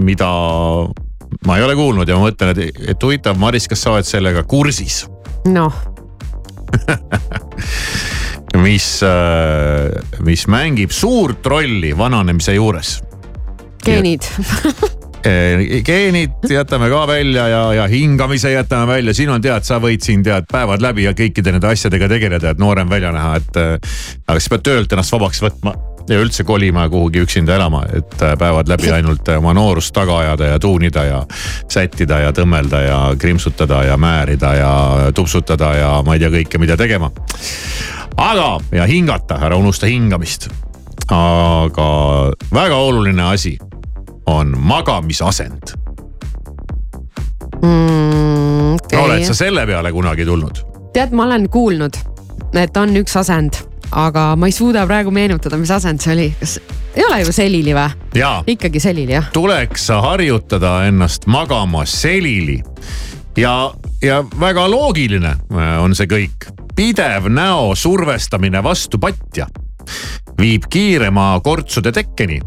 mida 0.00 0.30
ma 1.46 1.56
ei 1.58 1.64
ole 1.64 1.76
kuulnud 1.78 2.08
ja 2.08 2.18
ma 2.18 2.28
mõtlen, 2.28 2.54
et, 2.54 2.82
et 2.94 3.06
huvitav, 3.06 3.38
Maris, 3.40 3.68
kas 3.70 3.86
sa 3.86 3.96
oled 3.96 4.08
sellega 4.08 4.44
kursis? 4.48 5.04
noh 5.48 5.74
mis, 8.64 8.86
mis 10.26 10.46
mängib 10.50 10.94
suurt 10.94 11.46
rolli 11.46 11.94
vananemise 11.96 12.54
juures. 12.58 12.98
geenid 13.84 14.26
geenid 15.84 16.48
jätame 16.48 16.88
ka 16.88 17.06
välja 17.06 17.48
ja, 17.48 17.62
ja 17.74 17.86
hingamise 17.86 18.50
jätame 18.54 18.86
välja, 18.86 19.14
siin 19.14 19.30
on 19.30 19.42
tead, 19.42 19.66
sa 19.68 19.80
võid 19.82 20.00
siin 20.04 20.22
tead 20.24 20.48
päevad 20.52 20.80
läbi 20.80 21.04
ja 21.04 21.12
kõikide 21.16 21.52
nende 21.52 21.68
asjadega 21.68 22.08
tegeleda, 22.08 22.54
et 22.54 22.58
noorem 22.58 22.88
välja 22.88 23.12
näha, 23.12 23.36
et. 23.36 23.60
aga 24.26 24.38
siis 24.38 24.48
pead 24.48 24.64
töölt 24.64 24.92
ennast 24.92 25.12
vabaks 25.12 25.42
võtma 25.44 25.74
ja 26.08 26.18
üldse 26.20 26.44
kolima 26.44 26.88
kuhugi 26.88 27.20
üksinda 27.24 27.54
elama, 27.54 27.82
et 27.92 28.16
päevad 28.38 28.68
läbi 28.68 28.90
ainult 28.96 29.28
oma 29.36 29.54
noorust 29.54 29.94
taga 29.94 30.18
ajada 30.18 30.54
ja 30.54 30.58
tuunida 30.58 31.04
ja 31.04 31.20
sättida 31.68 32.22
ja 32.24 32.32
tõmmelda 32.32 32.82
ja 32.86 32.98
krimpsutada 33.18 33.84
ja 33.84 33.96
määrida 34.00 34.54
ja 34.54 34.72
tupsutada 35.14 35.74
ja 35.76 35.92
ma 36.06 36.16
ei 36.16 36.24
tea 36.24 36.32
kõike, 36.38 36.62
mida 36.62 36.76
tegema. 36.80 37.10
aga, 38.16 38.48
ja 38.72 38.86
hingata, 38.86 39.38
ära 39.44 39.56
unusta 39.56 39.86
hingamist. 39.86 40.48
aga 41.10 41.90
väga 42.54 42.76
oluline 42.76 43.22
asi 43.22 43.58
on 44.30 44.54
magamisasend 44.58 45.74
mm,. 47.62 48.74
Okay. 48.74 48.98
oled 48.98 49.24
sa 49.26 49.34
selle 49.34 49.66
peale 49.66 49.92
kunagi 49.92 50.24
tulnud? 50.24 50.62
tead, 50.94 51.14
ma 51.14 51.26
olen 51.26 51.48
kuulnud, 51.50 51.98
et 52.54 52.76
on 52.76 52.94
üks 53.02 53.16
asend, 53.18 53.58
aga 53.90 54.32
ma 54.38 54.50
ei 54.50 54.54
suuda 54.54 54.86
praegu 54.86 55.10
meenutada, 55.14 55.58
mis 55.58 55.70
asend 55.74 56.02
see 56.02 56.14
oli, 56.14 56.28
kas 56.40 56.58
ei 56.94 57.04
ole 57.06 57.20
ju 57.24 57.32
selili 57.34 57.74
või? 57.74 58.22
ikkagi 58.54 58.82
selili 58.82 59.18
jah. 59.18 59.30
tuleks 59.34 59.88
harjutada 60.02 60.80
ennast 60.88 61.26
magama 61.26 61.84
selili 61.86 62.60
ja, 63.38 63.72
ja 64.02 64.22
väga 64.40 64.68
loogiline 64.70 65.34
äh, 65.34 65.74
on 65.82 65.94
see 65.94 66.10
kõik. 66.10 66.50
pidev 66.76 67.28
näo 67.28 67.74
survestamine 67.74 68.62
vastu 68.62 68.98
patja 68.98 69.46
viib 70.40 70.66
kiirema 70.70 71.34
kortsude 71.44 71.92
tekkeni 71.92 72.40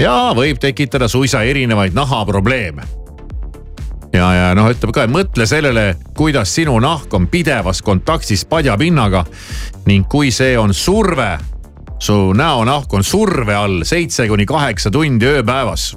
ja 0.00 0.32
võib 0.36 0.60
tekitada 0.60 1.08
suisa 1.08 1.42
erinevaid 1.42 1.94
nahaprobleeme. 1.94 2.82
ja, 4.12 4.28
ja 4.34 4.54
noh, 4.56 4.70
ütleme 4.70 4.94
ka, 4.94 5.06
mõtle 5.10 5.46
sellele, 5.46 5.94
kuidas 6.16 6.54
sinu 6.54 6.78
nahk 6.80 7.14
on 7.14 7.28
pidevas 7.28 7.82
kontaktis 7.82 8.44
padjapinnaga 8.48 9.24
ning 9.86 10.08
kui 10.08 10.30
see 10.32 10.56
on 10.58 10.74
surve, 10.74 11.38
su 11.98 12.32
näonahk 12.32 12.94
on 12.94 13.04
surve 13.04 13.54
all 13.54 13.82
seitse 13.84 14.28
kuni 14.28 14.46
kaheksa 14.46 14.90
tundi 14.90 15.26
ööpäevas 15.26 15.92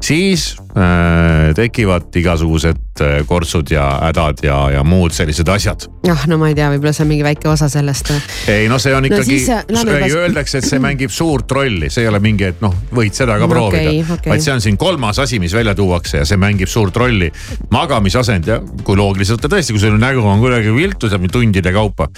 siis 0.00 0.56
äh, 0.76 1.54
tekivad 1.54 2.16
igasugused 2.16 3.00
äh, 3.00 3.26
kortsud 3.26 3.70
ja 3.70 3.84
hädad 4.02 4.42
ja, 4.42 4.56
ja 4.70 4.84
muud 4.84 5.12
sellised 5.12 5.48
asjad. 5.48 5.86
jah, 6.06 6.24
no 6.28 6.38
ma 6.40 6.48
ei 6.50 6.56
tea, 6.56 6.70
võib-olla 6.72 6.92
see 6.96 7.04
on 7.04 7.10
mingi 7.10 7.26
väike 7.26 7.48
osa 7.50 7.68
sellest. 7.72 8.12
ei 8.48 8.68
no 8.70 8.78
see 8.82 8.94
on 8.96 9.06
ikkagi 9.08 9.38
no,, 9.74 9.84
öeldakse, 10.22 10.60
et 10.60 10.68
see 10.68 10.80
mängib 10.82 11.12
suurt 11.14 11.52
rolli, 11.52 11.90
see 11.92 12.06
ei 12.06 12.10
ole 12.10 12.22
mingi, 12.24 12.48
et 12.48 12.64
noh, 12.64 12.74
võid 12.96 13.16
seda 13.16 13.36
ka 13.40 13.48
proovida 13.50 13.92
okay,. 13.92 14.04
Okay. 14.18 14.32
vaid 14.32 14.46
see 14.46 14.54
on 14.54 14.64
siin 14.64 14.80
kolmas 14.80 15.20
asi, 15.22 15.40
mis 15.42 15.54
välja 15.56 15.76
tuuakse 15.78 16.22
ja 16.22 16.28
see 16.28 16.40
mängib 16.40 16.70
suurt 16.70 16.96
rolli. 16.96 17.30
magamisasend 17.70 18.48
ja 18.48 18.60
kui 18.84 18.96
loogiliselt 18.96 19.44
ja 19.44 19.52
tõesti, 19.52 19.76
kui 19.76 19.82
sul 19.82 20.00
nägu 20.00 20.24
on 20.24 20.40
kuidagi 20.42 20.72
viltu 20.74 21.12
seal 21.12 21.28
tundide 21.30 21.72
kaupa, 21.76 22.08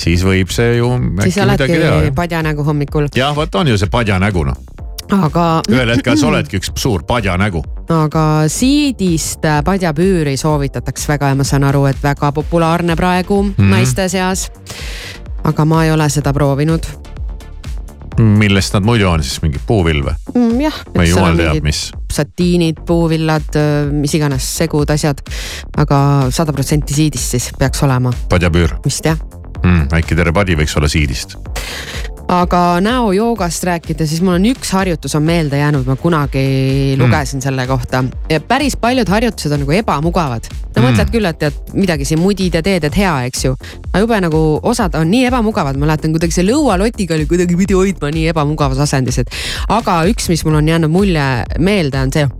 siis 0.00 0.24
võib 0.26 0.50
see 0.54 0.76
ju. 0.80 0.92
siis 1.22 1.38
oledki 1.44 2.12
padjanägu 2.16 2.66
hommikul. 2.66 3.10
jah, 3.14 3.34
vot 3.36 3.54
on 3.62 3.70
ju 3.70 3.78
see 3.78 3.90
padjanägu 3.90 4.44
noh 4.50 4.79
aga. 5.16 5.46
ühel 5.70 5.92
hetkel 5.94 6.18
sa 6.18 6.28
oledki 6.30 6.60
üks 6.60 6.72
suur 6.78 7.04
padjanägu. 7.06 7.62
aga 7.94 8.24
siidist 8.50 9.46
padjapüüri 9.64 10.36
soovitatakse 10.40 11.12
väga 11.14 11.32
ja 11.32 11.38
ma 11.38 11.46
saan 11.46 11.66
aru, 11.68 11.86
et 11.90 12.02
väga 12.02 12.32
populaarne 12.32 12.96
praegu 12.96 13.42
mm 13.42 13.54
-hmm. 13.56 13.70
naiste 13.76 14.08
seas. 14.08 14.50
aga 15.44 15.64
ma 15.64 15.84
ei 15.84 15.92
ole 15.92 16.08
seda 16.08 16.32
proovinud. 16.32 16.86
millest 18.18 18.74
nad 18.74 18.84
muidu 18.84 19.08
on 19.08 19.22
siis, 19.22 19.42
mingi 19.42 19.60
puuvill 19.66 20.02
või 20.02 20.14
mm,? 20.34 20.60
jah. 20.60 20.80
või 20.94 21.08
jumal 21.08 21.36
teab, 21.36 21.62
mis. 21.62 21.92
satiinid, 22.12 22.84
puuvillad, 22.86 23.58
mis 23.92 24.14
iganes 24.14 24.56
segud, 24.56 24.90
asjad. 24.90 25.20
aga 25.76 26.26
sada 26.30 26.52
protsenti 26.52 26.94
siidist 26.94 27.30
siis 27.30 27.50
peaks 27.58 27.82
olema. 27.82 28.12
padjapüür. 28.28 28.76
vist 28.84 29.04
jah 29.04 29.18
mm,. 29.64 29.88
äkki 29.92 30.14
terve 30.14 30.32
padi 30.32 30.56
võiks 30.56 30.76
olla 30.76 30.88
siidist 30.88 31.36
aga 32.30 32.80
näojoogast 32.80 33.64
rääkida, 33.64 34.06
siis 34.06 34.22
mul 34.22 34.36
on 34.36 34.44
üks 34.52 34.70
harjutus 34.74 35.16
on 35.18 35.24
meelde 35.26 35.58
jäänud, 35.58 35.86
ma 35.86 35.96
kunagi 35.98 36.94
lugesin 36.98 37.38
mm. 37.38 37.42
selle 37.42 37.66
kohta 37.66 38.04
päris 38.48 38.76
paljud 38.76 39.08
harjutused 39.08 39.52
on 39.52 39.64
nagu 39.64 39.74
ebamugavad. 39.74 40.46
no 40.76 40.82
mm. 40.82 40.86
mõtled 40.86 41.10
küll, 41.10 41.26
et 41.26 41.40
tead 41.40 41.74
midagi 41.74 42.06
siin 42.06 42.22
mudid 42.22 42.54
ja 42.54 42.62
teed, 42.62 42.86
et 42.86 42.96
hea, 42.96 43.16
eks 43.30 43.44
ju. 43.48 43.56
aga 43.90 44.04
jube 44.04 44.20
nagu 44.22 44.42
osad 44.62 44.94
on 44.94 45.10
nii 45.10 45.24
ebamugavad, 45.32 45.80
ma 45.80 45.88
mäletan 45.88 46.14
kuidagi 46.14 46.38
see 46.38 46.46
lõualotiga 46.46 47.18
oli 47.18 47.26
kuidagi 47.26 47.58
pidi 47.58 47.74
hoidma 47.74 48.12
nii 48.14 48.30
ebamugavas 48.30 48.78
asendis, 48.86 49.18
et. 49.24 49.34
aga 49.68 50.04
üks, 50.12 50.30
mis 50.30 50.46
mul 50.46 50.60
on 50.62 50.70
jäänud 50.70 50.94
mulje 50.94 51.28
meelde, 51.58 51.98
on 51.98 52.14
see. 52.14 52.30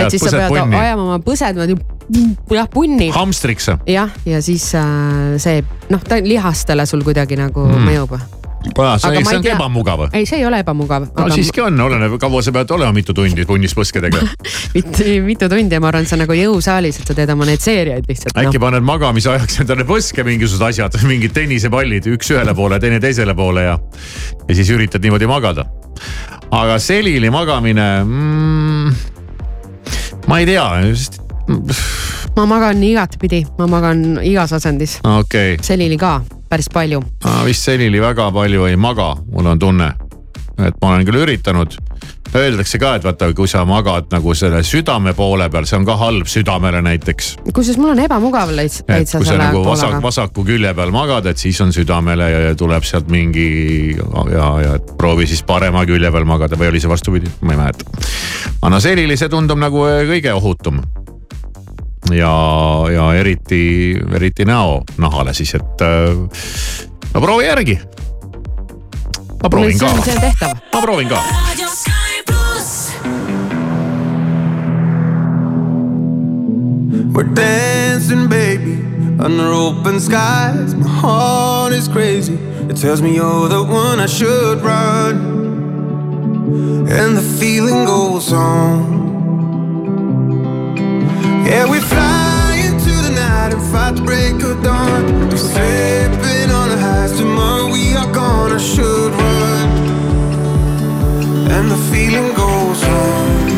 et 0.00 0.16
siis 0.16 0.24
sa 0.24 0.36
pead 0.38 0.56
punni. 0.56 0.76
ajama 0.86 1.08
oma 1.10 1.22
põsed 1.28 1.60
niimoodi 1.60 2.56
jah, 2.56 2.72
punni. 2.72 3.12
hamstriks. 3.12 3.68
jah, 3.86 4.20
ja 4.24 4.40
siis 4.40 4.72
äh, 4.72 5.36
see 5.36 5.60
noh, 5.92 6.00
ta 6.00 6.16
lihastele 6.24 6.88
sul 6.88 7.04
kuidagi 7.04 7.36
nagu 7.36 7.68
mm. 7.68 7.90
mõjub 7.92 8.20
aa, 8.60 8.98
see, 8.98 9.22
see 9.24 9.36
on 9.36 9.42
tea... 9.44 9.54
ebamugav? 9.54 10.02
ei, 10.12 10.26
see 10.28 10.40
ei 10.40 10.46
ole 10.46 10.60
ebamugav. 10.60 11.06
no 11.08 11.24
aga... 11.24 11.36
siiski 11.36 11.62
on, 11.64 11.80
oleneb, 11.80 12.16
kaua 12.20 12.42
sa 12.44 12.52
pead 12.54 12.72
olema, 12.76 12.92
mitu 12.96 13.14
tundi 13.16 13.46
punnis 13.48 13.74
põskedega 13.76 14.20
mitte 14.76 15.06
mitu 15.24 15.48
tundi 15.52 15.78
ja 15.78 15.82
ma 15.82 15.90
arvan, 15.92 16.08
see 16.08 16.18
on 16.18 16.24
nagu 16.24 16.36
jõusaalis, 16.36 17.00
et 17.00 17.12
sa 17.12 17.16
teed 17.16 17.32
oma 17.34 17.48
neid 17.48 17.64
seeriaid 17.64 18.08
lihtsalt. 18.10 18.36
äkki 18.36 18.60
no. 18.60 18.64
paned 18.66 18.86
magamise 18.86 19.32
ajaks 19.32 19.62
endale 19.64 19.86
põske 19.88 20.24
mingisugused 20.26 20.66
asjad, 20.70 20.98
mingid 21.10 21.34
tennisepallid, 21.36 22.10
üks 22.16 22.34
ühele 22.34 22.56
poole, 22.56 22.80
teine 22.82 23.00
teisele 23.02 23.36
poole 23.38 23.64
ja, 23.68 23.78
ja 24.44 24.58
siis 24.58 24.74
üritad 24.76 25.04
niimoodi 25.04 25.30
magada. 25.30 25.66
aga 26.50 26.78
selili 26.82 27.30
magamine 27.32 27.88
mm,, 28.04 28.94
ma 30.28 30.40
ei 30.42 30.48
tea 30.52 30.68
ma 32.36 32.46
magan 32.46 32.82
igatpidi, 32.84 33.44
ma 33.58 33.66
magan 33.70 34.20
igas 34.22 34.52
asendis 34.56 34.98
okay.. 35.18 35.56
selili 35.62 35.98
ka 36.00 36.20
päris 36.50 36.70
palju. 36.72 37.02
ma 37.24 37.42
vist 37.46 37.66
senini 37.66 38.00
väga 38.02 38.30
palju 38.34 38.66
ei 38.66 38.76
maga, 38.76 39.14
mul 39.32 39.46
on 39.46 39.58
tunne. 39.58 39.92
et 40.58 40.74
ma 40.82 40.94
olen 40.94 41.06
küll 41.08 41.22
üritanud. 41.22 41.78
Öeldakse 42.30 42.78
ka, 42.78 42.92
et 42.94 43.02
vaata, 43.02 43.26
kui 43.34 43.48
sa 43.50 43.64
magad 43.66 44.12
nagu 44.12 44.34
selle 44.38 44.60
südame 44.62 45.16
poole 45.18 45.48
peal, 45.50 45.64
see 45.66 45.78
on 45.80 45.86
ka 45.88 45.96
halb 45.98 46.28
südamele 46.30 46.78
näiteks. 46.86 47.30
kusjuures 47.48 47.78
mul 47.80 47.90
on 47.94 48.02
ebamugav 48.04 48.52
leits, 48.54 48.84
leitsa 48.88 49.18
selle 49.24 49.40
nagu 49.42 49.64
poolega. 49.64 49.88
vasak, 49.88 50.02
vasaku 50.04 50.44
külje 50.46 50.74
peal 50.78 50.94
magad, 50.94 51.26
et 51.26 51.42
siis 51.42 51.58
on 51.64 51.74
südamele 51.74 52.30
ja, 52.30 52.40
ja 52.48 52.54
tuleb 52.58 52.86
sealt 52.86 53.10
mingi 53.10 53.48
ja, 54.34 54.48
ja 54.62 54.78
proovi 54.98 55.26
siis 55.26 55.42
parema 55.46 55.82
külje 55.88 56.12
peal 56.14 56.28
magada 56.28 56.58
või 56.60 56.70
oli 56.70 56.82
see 56.82 56.92
vastupidi, 56.92 57.30
ma 57.42 57.56
ei 57.56 57.62
mäleta. 57.64 58.02
aga 58.60 58.74
no 58.76 58.82
selline, 58.82 59.18
see 59.18 59.32
tundub 59.32 59.58
nagu 59.58 59.86
kõige 60.12 60.34
ohutum 60.38 60.82
ja, 62.12 62.34
ja 62.92 63.14
eriti, 63.14 63.98
eriti 64.14 64.44
näonahale 64.44 65.34
siis, 65.34 65.54
et 65.54 65.80
äh, 65.80 66.16
no 67.14 67.20
proovi 67.20 67.46
järgi. 67.46 67.80
ma 69.42 69.48
proovin 69.48 69.78
ka. 69.78 69.88
see 69.88 70.14
on 70.14 70.20
tehtav. 70.20 70.56
ma 70.72 70.82
proovin 70.82 71.08
ka. 71.08 71.24
We're 77.12 77.34
dancing, 77.34 78.28
baby, 78.28 78.74
under 79.18 79.52
open 79.52 80.00
skies. 80.00 80.74
My 80.74 80.88
heart 80.88 81.72
is 81.72 81.88
crazy. 81.88 82.34
It 82.70 82.76
tells 82.76 83.02
me 83.02 83.16
you're 83.16 83.48
the 83.48 83.62
one 83.62 83.98
I 84.00 84.06
should 84.06 84.62
run. 84.62 85.16
And 86.88 87.16
the 87.16 87.22
feeling 87.38 87.84
goes 87.84 88.32
on. 88.32 89.19
Yeah, 91.50 91.68
we 91.68 91.80
fly 91.80 92.62
into 92.64 92.92
the 93.06 93.10
night 93.10 93.52
and 93.52 93.62
fight 93.72 93.96
the 93.96 94.02
break 94.02 94.40
of 94.44 94.62
dawn. 94.62 95.02
We're 95.28 95.36
slipping 95.36 96.48
on 96.48 96.68
the 96.68 96.78
highs. 96.78 97.18
Tomorrow 97.18 97.72
we 97.72 97.96
are 97.96 98.12
gonna 98.12 98.60
should 98.60 99.10
run, 99.10 99.68
and 101.50 101.68
the 101.68 101.80
feeling 101.90 102.32
goes 102.34 102.84
on. 102.84 103.48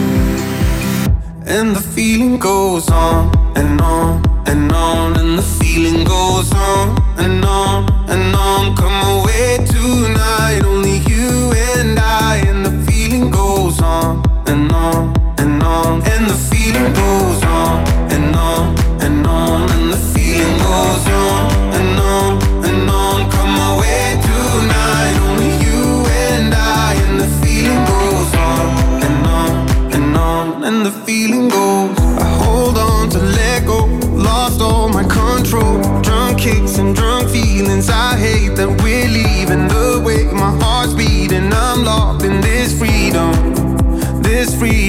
And 1.45 1.77
the 1.77 1.83
feeling 1.83 2.39
goes 2.39 2.89
on 2.89 3.31
and 3.59 3.79
on 3.83 4.25
and 4.47 4.73
on, 4.73 5.19
and 5.19 5.39
the 5.39 5.43
feeling 5.43 6.03
goes 6.05 6.51
on 6.55 6.97
and 7.19 7.45
on 7.45 7.93
and 8.09 8.35
on. 8.35 8.75
Come 8.75 9.01
away 9.19 9.59
tonight, 9.67 10.63
only 10.65 10.97
you 11.11 11.53
and 11.77 11.99
I, 11.99 12.39
and 12.47 12.65
the 12.65 12.91
feeling 12.91 13.31
goes 13.31 13.83
on 13.83 14.23
and 14.47 14.73
on 14.73 15.15
and 15.37 15.63
on, 15.63 16.01
and 16.13 16.25
the 16.31 16.39
feeling 16.51 16.91
goes 16.95 17.22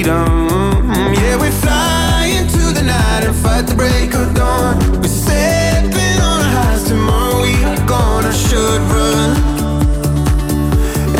freedom. 0.03 0.91
Yeah, 1.13 1.37
we 1.41 1.49
fly 1.49 2.35
into 2.39 2.73
the 2.73 2.83
night 2.83 3.23
and 3.25 3.35
fight 3.35 3.65
the 3.67 3.75
break 3.75 4.13
of 4.13 4.33
dawn. 4.35 4.77
We're 5.01 5.07
stepping 5.07 6.19
on 6.21 6.41
our 6.41 6.51
highs 6.57 6.83
tomorrow. 6.83 7.41
We 7.41 7.63
are 7.63 7.87
gone. 7.87 8.25
I 8.25 8.31
should 8.31 8.81
run, 8.91 9.31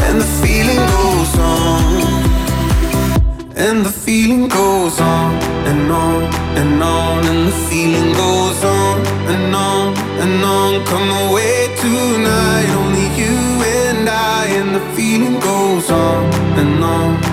and 0.04 0.22
the 0.22 0.30
feeling 0.42 0.84
goes 0.96 1.34
on. 1.40 2.04
And 3.56 3.86
the 3.86 3.92
feeling 3.92 4.48
goes 4.50 5.00
on 5.00 5.36
and 5.70 5.92
on 5.92 6.24
and 6.58 6.84
on, 6.84 7.26
and 7.26 7.48
the 7.48 7.58
feeling 7.70 8.12
goes 8.14 8.64
on 8.64 9.06
and 9.34 9.56
on 9.56 9.98
and 10.20 10.44
on. 10.44 10.86
Come 10.86 11.10
away 11.30 11.74
tonight, 11.80 12.70
only 12.82 13.08
you 13.22 13.38
and 13.80 14.10
I, 14.10 14.46
and 14.60 14.76
the 14.76 14.84
feeling 14.96 15.40
goes 15.40 15.90
on 15.90 16.26
and 16.60 16.84
on 16.84 17.33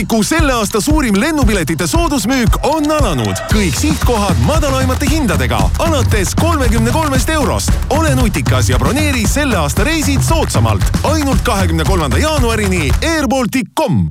airBalticu 0.00 0.22
selle 0.22 0.52
aasta 0.52 0.80
suurim 0.80 1.20
lennupiletite 1.20 1.86
soodusmüük 1.86 2.56
on 2.62 2.84
alanud. 2.90 3.36
kõik 3.52 3.76
sihtkohad 3.76 4.36
madalaimate 4.46 5.06
hindadega 5.10 5.58
alates 5.78 6.34
kolmekümne 6.34 6.90
kolmest 6.90 7.28
eurost. 7.28 7.72
ole 7.90 8.14
nutikas 8.14 8.68
ja 8.68 8.78
broneeri 8.78 9.28
selle 9.28 9.56
aasta 9.56 9.84
reisid 9.84 10.22
soodsamalt 10.22 10.82
ainult 11.02 11.42
kahekümne 11.42 11.84
kolmanda 11.84 12.18
jaanuarini 12.18 12.90
airbaltic.com 13.02 14.08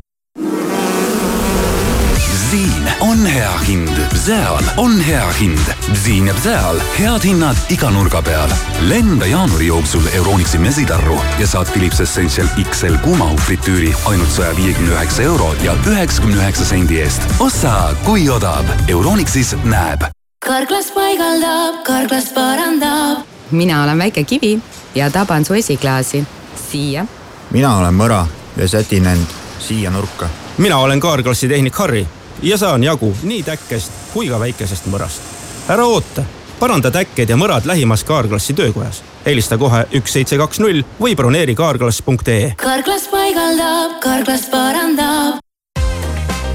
on 3.01 3.25
hea 3.25 3.57
hind, 3.67 3.89
seal 4.15 4.63
on 4.77 5.01
hea 5.01 5.27
hind. 5.39 5.59
siin 5.93 6.27
ja 6.27 6.33
seal 6.43 6.79
head 6.99 7.23
hinnad 7.23 7.57
iga 7.69 7.91
nurga 7.91 8.21
peal. 8.21 8.49
lenda 8.81 9.25
jaanuari 9.25 9.67
jooksul 9.67 10.01
Euronixi 10.13 10.57
mesitarru 10.57 11.19
ja 11.39 11.47
saad 11.47 11.67
Philips 11.71 11.99
Essential 11.99 12.47
XL 12.71 12.95
kuumahufritüüri 13.03 13.93
ainult 14.05 14.31
saja 14.31 14.55
viiekümne 14.55 14.91
üheksa 14.91 15.21
euro 15.21 15.53
ja 15.63 15.75
üheksakümne 15.87 16.35
üheksa 16.35 16.65
sendi 16.65 16.99
eest. 16.99 17.21
osta, 17.39 17.95
kui 18.03 18.29
odav. 18.29 18.65
Euronixis 18.87 19.55
näeb. 19.63 20.01
karklas 20.45 20.91
paigaldab, 20.91 21.83
karklas 21.83 22.29
parandab. 22.33 23.23
mina 23.51 23.83
olen 23.83 23.97
väike 23.97 24.23
kivi 24.23 24.59
ja 24.95 25.11
taban 25.11 25.45
su 25.45 25.53
esiklaasi 25.53 26.25
siia. 26.71 27.05
mina 27.51 27.77
olen 27.77 27.93
mõra 27.93 28.25
ja 28.57 28.67
sätin 28.67 29.07
end 29.07 29.27
siia 29.59 29.91
nurka. 29.91 30.29
mina 30.57 30.77
olen 30.77 30.99
kaarklassi 30.99 31.47
tehnik 31.47 31.75
Harri 31.75 32.07
ja 32.41 32.57
saan 32.57 32.83
jagu 32.83 33.13
nii 33.23 33.43
täkkest 33.43 33.91
kui 34.13 34.29
ka 34.29 34.39
väikesest 34.39 34.87
mõrast. 34.91 35.21
ära 35.69 35.85
oota, 35.85 36.23
paranda 36.59 36.91
täkked 36.91 37.29
ja 37.29 37.37
mõrad 37.37 37.65
lähimas 37.65 38.03
Kaarklassi 38.03 38.53
töökojas. 38.53 39.03
helista 39.25 39.57
kohe 39.57 39.85
üks 39.93 40.13
seitse 40.13 40.37
kaks 40.37 40.59
null 40.59 40.83
või 41.01 41.15
broneeri 41.15 41.55
kaarklass.ee. 41.55 42.55
karklas 42.57 43.07
paigaldab, 43.07 43.99
karklas 43.99 44.47
parandab. 44.51 45.39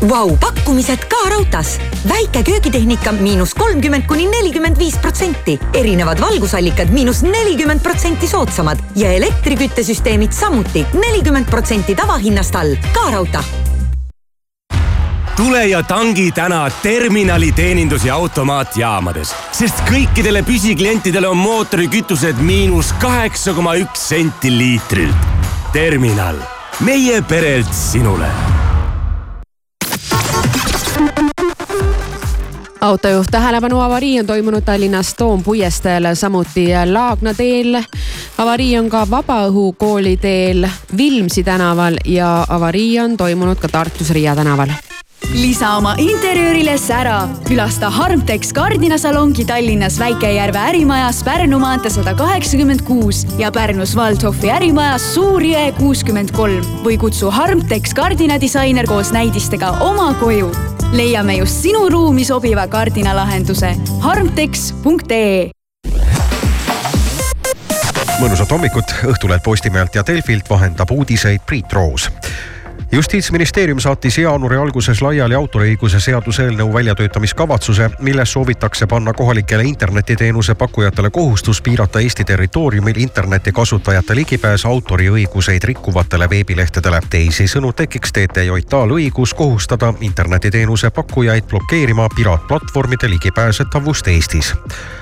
Vau, 0.09 0.37
pakkumised 0.37 1.05
ka 1.09 1.29
raudtees. 1.31 1.79
väike 2.09 2.43
köögitehnika 2.43 3.13
miinus 3.13 3.55
kolmkümmend 3.55 4.07
kuni 4.07 4.27
nelikümmend 4.27 4.79
viis 4.79 4.97
protsenti, 4.99 5.59
erinevad 5.75 6.21
valgusallikad 6.21 6.89
miinus 6.93 7.23
nelikümmend 7.23 7.81
protsenti 7.81 8.29
soodsamad 8.29 8.79
ja 8.97 9.13
elektriküttesüsteemid 9.13 10.33
samuti 10.33 10.87
nelikümmend 10.95 11.47
protsenti 11.51 11.95
tavahinnast 11.95 12.57
all. 12.57 12.77
ka 12.93 13.11
raudtee 13.11 13.74
tule 15.37 15.67
ja 15.67 15.83
tangi 15.83 16.33
täna 16.33 16.71
terminali 16.83 17.53
teenindus- 17.53 18.05
ja 18.05 18.15
automaatjaamades, 18.15 19.35
sest 19.53 19.81
kõikidele 19.91 20.43
püsiklientidele 20.43 21.29
on 21.29 21.37
mootorikütused 21.37 22.39
miinus 22.39 22.93
kaheksa 22.93 23.55
koma 23.55 23.75
üks 23.75 24.09
senti 24.09 24.59
liitrilt. 24.59 25.17
terminal, 25.73 26.37
meie 26.81 27.23
perelt 27.23 27.73
sinule 27.75 28.27
autojuht 32.81 33.27
tähelepanu, 33.31 33.81
avarii 33.81 34.21
on 34.21 34.27
toimunud 34.27 34.63
Tallinnas 34.63 35.15
Toompuiesteel, 35.15 36.15
samuti 36.15 36.67
Laagna 36.93 37.35
teel. 37.35 37.83
avarii 38.39 38.79
on 38.79 38.89
ka 38.89 39.07
Vabaõhukooli 39.11 40.17
teel 40.17 40.69
Vilmsi 40.97 41.43
tänaval 41.43 41.97
ja 42.05 42.47
avarii 42.49 43.01
on 43.01 43.17
toimunud 43.17 43.59
ka 43.59 43.69
Tartus 43.69 44.11
Riia 44.11 44.37
tänaval 44.37 44.69
lisa 45.33 45.77
oma 45.77 45.95
interjöörile 45.99 46.79
sära. 46.79 47.29
külasta 47.49 47.91
Harmtex 47.91 48.53
kardinasalongi 48.53 49.45
Tallinnas 49.45 49.99
Väike-Järve 49.99 50.59
ärimajas 50.59 51.25
Pärnu 51.25 51.59
maantee 51.59 51.91
sada 51.91 52.15
kaheksakümmend 52.15 52.83
kuus 52.83 53.27
ja 53.39 53.53
Pärnus 53.53 53.97
Waldhofi 53.97 54.51
ärimajas 54.51 55.15
Suur-Jõe 55.15 55.73
kuuskümmend 55.79 56.33
kolm 56.33 56.63
või 56.85 56.99
kutsu 56.99 57.31
Harmtex 57.31 57.95
kardinadisainer 57.95 58.87
koos 58.87 59.13
näidistega 59.13 59.71
oma 59.81 60.15
koju. 60.21 60.53
leiame 60.93 61.37
just 61.37 61.63
sinu 61.63 61.89
ruumi 61.89 62.25
sobiva 62.25 62.67
kardinalahenduse 62.67 63.75
harmtex.ee 64.01 65.51
mõnusat 68.21 68.51
hommikut 68.51 68.95
Õhtuleht 69.11 69.43
Postimehelt 69.43 69.95
ja 69.95 70.03
Delfilt 70.07 70.51
vahendab 70.51 70.91
uudiseid 70.91 71.41
Priit 71.47 71.73
Roos 71.73 72.11
justiitsministeerium 72.95 73.81
saatis 73.81 74.19
jaanuari 74.19 74.57
alguses 74.57 75.03
laiali 75.03 75.35
autoriõiguse 75.35 76.01
seaduseelnõu 76.01 76.75
väljatöötamiskavatsuse, 76.75 77.91
milles 77.99 78.33
soovitakse 78.33 78.87
panna 78.87 79.13
kohalikele 79.13 79.65
internetiteenuse 79.65 80.55
pakkujatele 80.55 81.11
kohustus 81.11 81.63
piirata 81.63 82.01
Eesti 82.01 82.25
territooriumil 82.25 82.95
internetikasutajate 82.97 84.15
ligipääs 84.15 84.67
autoriõiguseid 84.67 85.65
rikkuvatele 85.65 86.31
veebilehtedele. 86.31 87.01
teisisõnu 87.11 87.73
tekiks 87.73 88.13
TTJA-l 88.13 88.95
õigus 88.99 89.35
kohustada 89.35 89.95
internetiteenuse 90.01 90.91
pakkujaid 90.91 91.45
blokeerima 91.51 92.09
piraatplatvormide 92.17 93.11
ligipääsetavust 93.11 94.09
Eestis. 94.09 94.55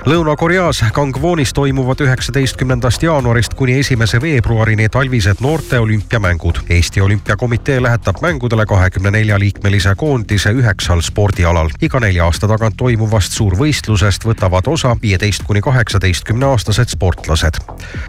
Lõuna-Koreas 0.06 0.84
Gangwonis 0.92 1.52
toimuvad 1.52 2.00
üheksateistkümnendast 2.00 3.02
jaanuarist 3.02 3.54
kuni 3.54 3.78
esimese 3.78 4.20
veebruarini 4.20 4.88
talvised 4.88 5.36
noorte 5.40 5.78
olümpiamängud. 5.78 6.54
Eesti 6.70 7.00
olümpiakomitee 7.00 7.81
lähetab 7.82 8.20
mängudele 8.22 8.66
kahekümne 8.66 9.10
nelja 9.10 9.38
liikmelise 9.38 9.94
koondise 9.96 10.50
üheksal 10.50 11.00
spordialal. 11.00 11.70
iga 11.82 12.00
nelja 12.00 12.24
aasta 12.24 12.48
tagant 12.48 12.76
toimuvast 12.76 13.32
suurvõistlusest 13.32 14.24
võtavad 14.24 14.66
osa 14.66 14.96
viieteist 15.02 15.42
kuni 15.46 15.60
kaheksateistkümne 15.60 16.46
aastased 16.46 16.88
sportlased. 16.88 17.60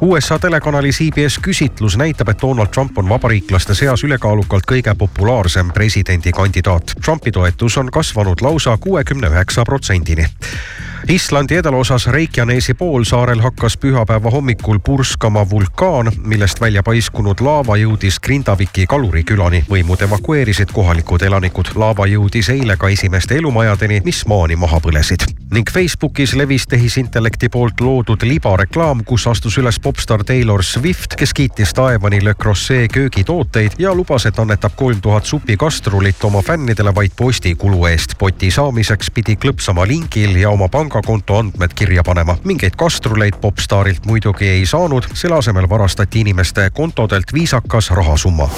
USA 0.01 0.39
telekanali 0.39 0.91
CBS 0.91 1.39
küsitlus 1.39 1.97
näitab, 1.97 2.29
et 2.29 2.41
Donald 2.41 2.69
Trump 2.73 2.97
on 2.97 3.09
vabariiklaste 3.09 3.75
seas 3.75 4.03
ülekaalukalt 4.03 4.65
kõige 4.71 4.95
populaarsem 4.95 5.71
presidendikandidaat. 5.71 6.95
Trumpi 7.05 7.31
toetus 7.31 7.77
on 7.77 7.91
kasvanud 7.91 8.41
lausa 8.41 8.77
kuuekümne 8.77 9.27
üheksa 9.27 9.63
protsendini 9.63 10.27
Islandi 11.07 11.55
edelaosas 11.55 12.07
Reykjanesi 12.07 12.73
poolsaarel 12.73 13.39
hakkas 13.39 13.77
pühapäeva 13.77 14.29
hommikul 14.29 14.79
purskama 14.79 15.49
vulkaan, 15.49 16.11
millest 16.25 16.61
välja 16.61 16.83
paiskunud 16.83 17.41
laava 17.41 17.75
jõudis 17.77 18.19
Grindaviki 18.19 18.85
kalurikülani. 18.87 19.65
võimud 19.69 20.01
evakueerisid 20.01 20.71
kohalikud 20.71 21.21
elanikud. 21.21 21.65
laava 21.75 22.05
jõudis 22.07 22.49
eile 22.49 22.77
ka 22.77 22.89
esimeste 22.89 23.35
elumajadeni, 23.35 24.01
mis 24.05 24.25
maani 24.25 24.55
maha 24.55 24.79
põlesid. 24.79 25.25
ning 25.51 25.69
Facebookis 25.71 26.33
levis 26.33 26.67
tehisintellekti 26.67 27.49
poolt 27.49 27.81
loodud 27.81 28.23
libareklaam, 28.23 29.03
kus 29.05 29.27
astus 29.27 29.57
üles 29.57 29.79
popstaar 29.79 30.23
Taylor 30.23 30.63
Swift, 30.63 31.15
kes 31.15 31.33
kiitis 31.33 31.73
taevani 31.73 32.23
Le 32.23 32.33
Creuset 32.33 32.91
köögitooteid 32.91 33.71
ja 33.77 33.93
lubas, 33.93 34.25
et 34.25 34.39
annetab 34.39 34.71
kolm 34.75 35.01
tuhat 35.01 35.25
supikastrulit 35.25 36.23
oma 36.23 36.41
fännidele 36.41 36.95
vaid 36.95 37.11
postikulu 37.15 37.85
eest. 37.85 38.17
poti 38.17 38.51
saamiseks 38.51 39.11
pidi 39.11 39.35
klõpsama 39.35 39.87
lingil 39.87 40.35
ja 40.35 40.49
oma 40.49 40.69
panga 40.69 40.92
pangakonto 40.93 41.37
andmed 41.37 41.73
kirja 41.75 42.03
panema. 42.03 42.37
mingeid 42.43 42.75
kastruleid 42.77 43.33
popstaarilt 43.41 44.05
muidugi 44.05 44.47
ei 44.49 44.65
saanud, 44.65 45.03
selle 45.13 45.35
asemel 45.35 45.69
varastati 45.69 46.19
inimeste 46.21 46.69
kontodelt 46.69 47.33
viisakas 47.33 47.89
rahasumma. 47.89 48.49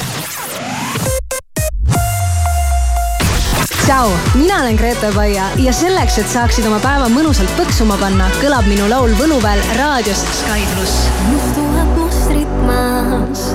tšau, 3.86 4.10
mina 4.34 4.56
olen 4.62 4.76
Grete 4.76 5.12
Paia 5.16 5.44
ja 5.56 5.74
selleks, 5.74 6.18
et 6.18 6.28
saaksid 6.30 6.66
oma 6.66 6.80
päeva 6.80 7.08
mõnusalt 7.10 7.52
põksuma 7.56 7.98
panna, 8.02 8.28
kõlab 8.42 8.68
minu 8.68 8.90
laul 8.90 9.14
Võluväel 9.16 9.62
raadios 9.78 10.26
Sky 10.42 10.66
pluss. 10.74 11.08
mustuvad 11.30 11.96
mustrid 11.96 12.52
maas, 12.66 13.48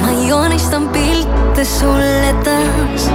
ma 0.00 0.14
joonistan 0.28 0.88
pilte 0.94 1.64
sulle 1.64 2.34
taas, 2.46 3.10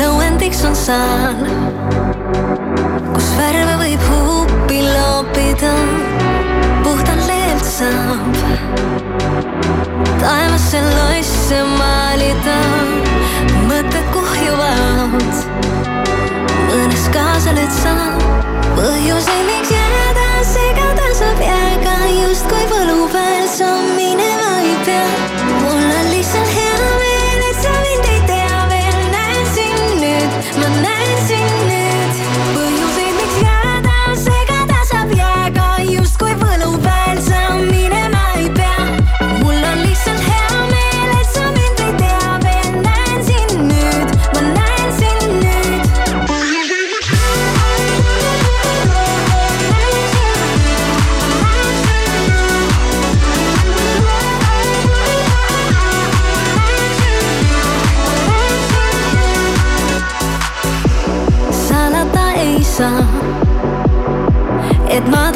lõuendiks 0.00 0.64
on 0.66 0.76
saal 0.76 1.83
kus 3.14 3.28
värve 3.38 3.78
võib 3.80 4.02
huupi 4.10 4.80
loopida, 4.82 5.72
puhtalt 6.84 7.26
leelt 7.28 7.64
saab 7.68 8.42
taevasse 10.24 10.80
losse 10.80 11.60
maalida, 11.76 12.56
mõtted 13.68 14.06
kuhjuvad, 14.14 15.42
mõnes 16.70 17.08
kaasa 17.14 17.54
nüüd 17.58 17.74
saab. 17.82 18.22
Põhjuseid, 18.74 19.44
miks 19.46 19.70
jääda 19.70 20.28
segada 20.48 21.10
saab 21.18 21.44
jääga, 21.44 21.96
justkui 22.16 22.64
võlupäev 22.72 23.46
sa 23.52 23.70
minema 23.94 24.54
ei 24.64 24.76
pea. 24.88 25.43
Et 64.96 65.04
ma 65.10 65.33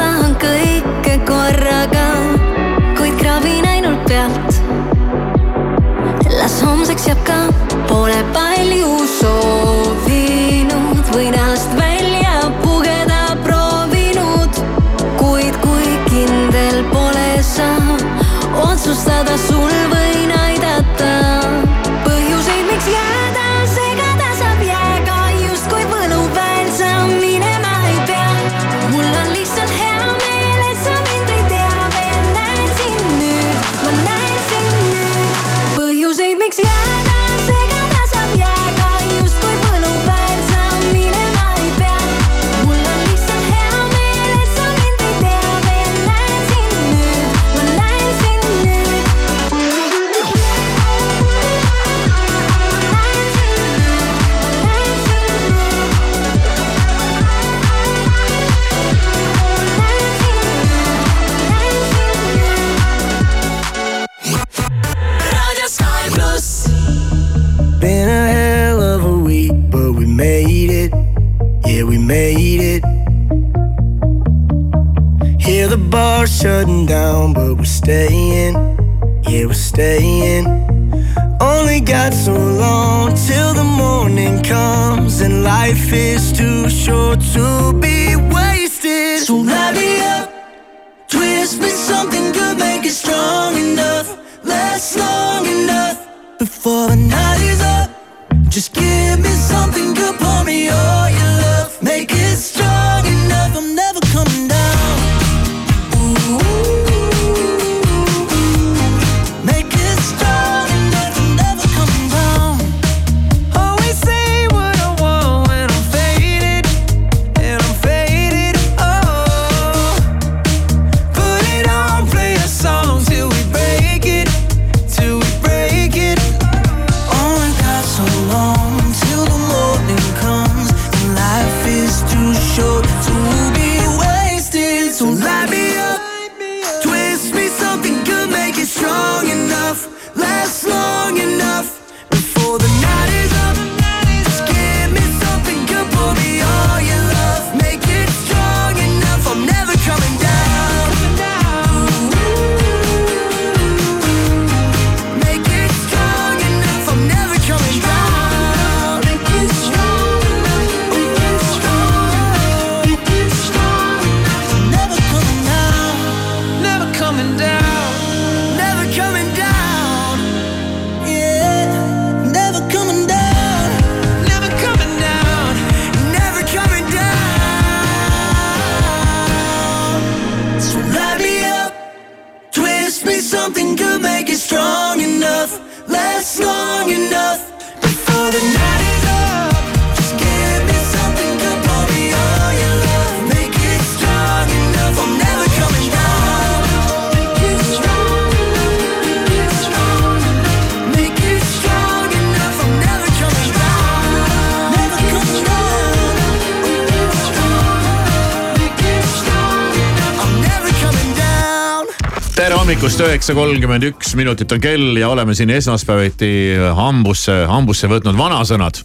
hommikust, 212.98 213.14
üheksa 213.14 213.34
kolmkümmend 213.34 213.84
üks 213.86 214.14
minutit 214.18 214.52
on 214.52 214.60
kell 214.60 214.96
ja 214.98 215.08
oleme 215.08 215.34
siin 215.34 215.50
esmaspäeviti 215.54 216.58
hambusse, 216.74 217.44
hambusse 217.46 217.86
võtnud 217.86 218.16
vanasõnad. 218.18 218.80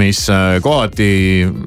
Mis 0.00 0.22
äh, 0.32 0.56
kohati 0.64 1.10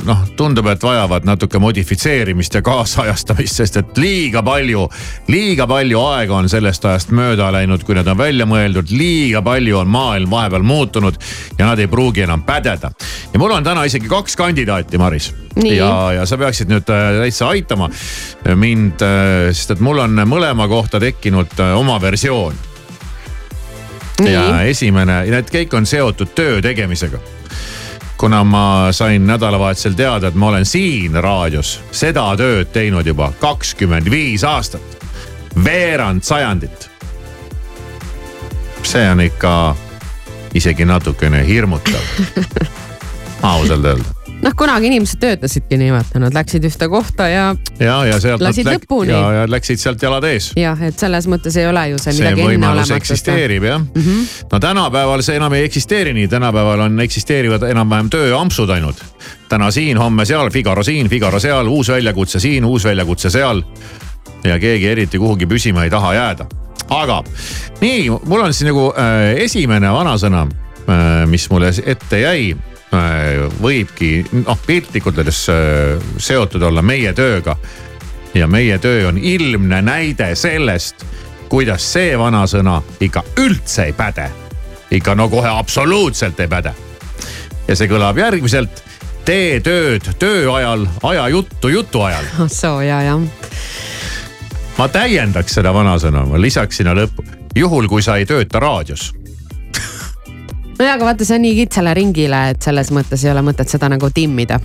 noh, 0.07 0.23
tundub, 0.37 0.67
et 0.71 0.83
vajavad 0.83 1.27
natuke 1.27 1.59
modifitseerimist 1.61 2.57
ja 2.57 2.63
kaasajastamist, 2.65 3.59
sest 3.61 3.77
et 3.81 4.01
liiga 4.01 4.43
palju, 4.45 4.87
liiga 5.29 5.67
palju 5.69 6.01
aega 6.07 6.39
on 6.41 6.49
sellest 6.51 6.85
ajast 6.89 7.13
mööda 7.13 7.51
läinud, 7.53 7.85
kui 7.85 7.97
need 7.97 8.09
on 8.09 8.17
välja 8.17 8.47
mõeldud. 8.49 8.91
liiga 8.91 9.43
palju 9.45 9.77
on 9.83 9.91
maailm 9.93 10.33
vahepeal 10.33 10.65
muutunud 10.65 11.19
ja 11.59 11.69
nad 11.69 11.79
ei 11.79 11.87
pruugi 11.87 12.25
enam 12.25 12.43
pädeda. 12.43 12.91
ja 13.33 13.39
mul 13.39 13.51
on 13.51 13.63
täna 13.63 13.85
isegi 13.85 14.09
kaks 14.09 14.35
kandidaati, 14.35 14.97
Maris. 14.97 15.33
Ja, 15.63 16.11
ja 16.13 16.25
sa 16.25 16.37
peaksid 16.37 16.71
nüüd 16.71 16.89
äh, 16.89 17.19
täitsa 17.21 17.51
aitama 17.53 17.89
mind, 18.55 19.03
sest 19.53 19.75
et 19.75 19.83
mul 19.83 20.01
on 20.01 20.23
mõlema 20.27 20.67
kohta 20.67 20.99
tekkinud 20.99 21.59
äh, 21.59 21.75
oma 21.77 21.99
versioon. 22.01 22.53
ja 24.23 24.61
esimene, 24.69 25.23
need 25.29 25.49
kõik 25.51 25.73
on 25.77 25.85
seotud 25.89 26.33
töö 26.35 26.61
tegemisega. 26.61 27.19
Kuna 28.23 28.43
ma 28.43 28.87
sain 28.91 29.27
nädalavahetusel 29.27 29.93
teada, 29.93 30.27
et 30.27 30.35
ma 30.35 30.47
olen 30.47 30.65
siin 30.65 31.17
raadios 31.19 31.73
seda 31.91 32.23
tööd 32.39 32.69
teinud 32.71 33.03
juba 33.03 33.33
kakskümmend 33.41 34.07
viis 34.07 34.45
aastat, 34.47 34.95
veerand 35.65 36.23
sajandit. 36.23 36.87
see 38.83 39.11
on 39.11 39.21
ikka 39.27 39.75
isegi 40.55 40.85
natukene 40.85 41.43
hirmutav. 41.47 41.99
Ausalt 43.51 43.85
öelda 43.85 44.12
noh, 44.43 44.53
kunagi 44.57 44.89
inimesed 44.89 45.19
töötasidki 45.21 45.77
nii, 45.79 45.91
vaata 45.93 46.21
nad 46.21 46.35
läksid 46.35 46.65
ühte 46.67 46.87
kohta 46.91 47.27
ja 47.31 47.45
ja, 47.79 47.95
ja 48.05 48.19
sealt 48.21 48.43
Lasid 48.43 48.67
läk- 48.67 48.83
lõpuni. 48.83 49.13
ja, 49.13 49.21
ja 49.39 49.43
läksid 49.49 49.81
sealt 49.81 50.03
jalad 50.03 50.25
ees 50.27 50.51
jah, 50.59 50.79
et 50.83 50.99
selles 50.99 51.27
mõttes 51.31 51.57
ei 51.59 51.67
ole 51.69 51.85
ju 51.93 51.99
see 52.01 52.13
see 52.13 52.25
midagi 52.25 52.47
enneolematut. 52.55 52.95
eksisteerib 52.97 53.67
jah 53.69 53.79
mm. 53.81 54.01
-hmm. 54.01 54.47
no 54.51 54.59
tänapäeval 54.59 55.23
see 55.25 55.37
enam 55.39 55.53
ei 55.53 55.67
eksisteeri 55.69 56.13
nii, 56.13 56.27
tänapäeval 56.27 56.87
on, 56.87 56.99
eksisteerivad 57.01 57.67
enam-vähem 57.69 58.09
tööampsud 58.09 58.69
ainult. 58.69 59.03
täna 59.49 59.71
siin, 59.71 59.97
homme 59.97 60.25
seal, 60.25 60.49
Figaro 60.49 60.83
siin, 60.83 61.09
Figaro 61.09 61.39
seal, 61.39 61.67
uus 61.67 61.89
väljakutse 61.89 62.39
siin, 62.39 62.65
uus 62.65 62.85
väljakutse 62.85 63.29
seal. 63.29 63.63
ja 64.43 64.59
keegi 64.59 64.87
eriti 64.87 65.19
kuhugi 65.19 65.47
püsima 65.47 65.83
ei 65.83 65.89
taha 65.89 66.13
jääda. 66.13 66.45
aga 66.89 67.23
nii, 67.81 68.09
mul 68.09 68.41
on 68.41 68.53
siis 68.53 68.67
nagu 68.67 68.91
äh, 68.97 69.41
esimene 69.43 69.91
vanasõna 69.91 70.47
äh,, 70.89 71.25
mis 71.27 71.49
mulle 71.49 71.71
ette 71.85 72.19
jäi 72.19 72.55
võibki 73.61 74.23
noh 74.43 74.59
piltlikult 74.67 75.17
öeldes 75.17 75.47
äh, 75.49 76.03
seotud 76.17 76.61
olla 76.61 76.81
meie 76.85 77.13
tööga 77.13 77.57
ja 78.33 78.47
meie 78.47 78.77
töö 78.77 79.07
on 79.07 79.17
ilmne 79.17 79.81
näide 79.81 80.35
sellest, 80.35 81.05
kuidas 81.49 81.85
see 81.93 82.17
vanasõna 82.17 82.81
ikka 83.01 83.23
üldse 83.37 83.89
ei 83.89 83.93
päde. 83.93 84.29
ikka 84.91 85.15
no 85.15 85.29
kohe 85.29 85.49
absoluutselt 85.49 86.39
ei 86.39 86.47
päde. 86.47 86.73
ja 87.67 87.75
see 87.75 87.87
kõlab 87.87 88.17
järgmiselt. 88.17 88.83
tee 89.25 89.59
tööd 89.59 90.13
töö 90.19 90.53
ajal, 90.53 90.87
aja 91.03 91.27
juttu 91.29 91.69
jutu 91.69 92.01
ajal. 92.01 92.25
ah 92.39 92.49
soo 92.49 92.81
ja, 92.81 93.01
jah. 93.01 93.21
ma 94.77 94.87
täiendaks 94.87 95.53
seda 95.53 95.73
vanasõna, 95.73 96.25
ma 96.25 96.41
lisaks 96.41 96.77
sinna 96.77 96.93
lõppu, 96.93 97.25
juhul 97.55 97.87
kui 97.87 98.01
sa 98.01 98.17
ei 98.17 98.25
tööta 98.25 98.59
raadios. 98.59 99.13
nojah, 100.79 100.93
aga 100.95 101.05
vaata, 101.05 101.25
see 101.27 101.37
on 101.37 101.45
nii 101.47 101.57
kitsale 101.63 101.93
ringile, 101.97 102.39
et 102.53 102.65
selles 102.65 102.91
mõttes 102.95 103.25
ei 103.25 103.31
ole 103.33 103.43
mõtet 103.45 103.69
seda 103.71 103.89
nagu 103.91 104.09
timmida. 104.13 104.59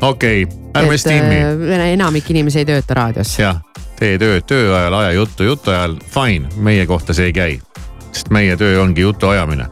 okei 0.00 0.44
okay,, 0.44 0.58
ärme 0.74 0.98
siis 0.98 1.08
timmi. 1.08 1.40
äh, 1.72 1.86
enamik 1.94 2.30
inimesi 2.30 2.62
ei 2.62 2.68
tööta 2.68 2.98
raadios. 2.98 3.38
jah, 3.38 3.62
tee 3.98 4.18
tööd 4.18 4.46
töö 4.46 4.76
ajal, 4.76 5.00
aja 5.00 5.16
juttu 5.16 5.48
jutu 5.48 5.74
ajal, 5.74 5.96
fine, 6.14 6.48
meie 6.56 6.86
kohta 6.86 7.14
see 7.14 7.30
ei 7.30 7.32
käi. 7.32 7.58
sest 8.12 8.30
meie 8.34 8.56
töö 8.56 8.82
ongi 8.82 9.06
jutu 9.06 9.28
ajamine. 9.32 9.68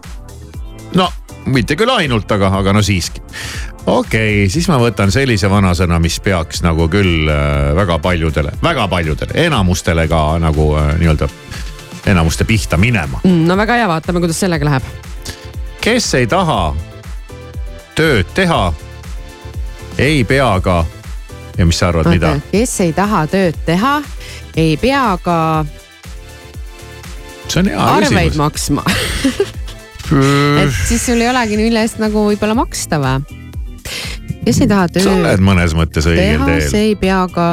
no 0.95 1.13
mitte 1.47 1.77
küll 1.79 1.93
ainult, 1.95 2.31
aga, 2.33 2.51
aga 2.59 2.73
no 2.73 2.83
siiski. 2.83 3.23
okei 3.87 4.43
okay,, 4.43 4.51
siis 4.51 4.69
ma 4.69 4.79
võtan 4.83 5.13
sellise 5.15 5.51
vanasõna, 5.51 6.01
mis 6.03 6.19
peaks 6.21 6.63
nagu 6.67 6.89
küll 6.93 7.29
äh, 7.31 7.75
väga 7.77 7.99
paljudele, 7.99 8.57
väga 8.63 8.89
paljudele, 8.89 9.37
enamustele 9.47 10.09
ka 10.09 10.27
nagu 10.43 10.73
äh, 10.81 10.95
nii-öelda 11.01 11.31
enamuste 12.07 12.45
pihta 12.47 12.77
minema. 12.79 13.21
Mm, 13.25 13.45
no 13.49 13.57
väga 13.59 13.81
hea, 13.81 13.89
vaatame, 13.91 14.23
kuidas 14.23 14.41
sellega 14.41 14.65
läheb. 14.69 14.91
Kes 15.87 16.07
ei 16.19 16.27
taha 16.27 16.75
tööd 17.95 18.27
teha, 18.35 18.73
ei 20.03 20.25
pea 20.27 20.49
ka, 20.59 20.81
ja 21.55 21.67
mis 21.69 21.79
sa 21.79 21.93
arvad, 21.93 22.11
mida? 22.11 22.33
kes 22.51 22.73
ei 22.83 22.91
taha 22.97 23.21
tööd 23.31 23.55
teha, 23.69 24.01
ei 24.59 24.75
pea 24.83 25.05
ka 25.23 25.37
see 27.47 27.63
on 27.63 27.71
hea 27.71 27.87
arveid 27.87 28.35
küsimus. 28.35 28.41
maksma. 28.43 28.83
et 30.65 30.83
siis 30.89 31.07
sul 31.07 31.23
ei 31.23 31.31
olegi 31.31 31.61
mille 31.61 31.87
eest 31.87 32.03
nagu 32.03 32.27
võib-olla 32.33 32.59
maksta 32.59 32.99
või? 33.03 33.39
kes 34.43 34.61
ei 34.63 34.71
taha 34.71 34.91
sa 34.91 34.99
tööd 34.99 35.13
oled 35.15 35.47
mõnes 35.53 35.79
mõttes 35.79 36.11
õigel 36.11 36.43
teha, 36.43 36.51
teel. 36.51 36.69
see 36.75 36.85
ei 36.91 36.99
pea 36.99 37.23
ka 37.31 37.47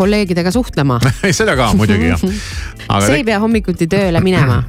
kolleegidega 0.00 0.56
suhtlema. 0.56 1.02
seda 1.42 1.52
ka 1.60 1.68
muidugi 1.76 2.14
jah. 2.14 2.24
see 3.04 3.20
ei 3.20 3.28
pea 3.28 3.44
hommikuti 3.44 3.92
tööle 3.92 4.24
minema, 4.24 4.62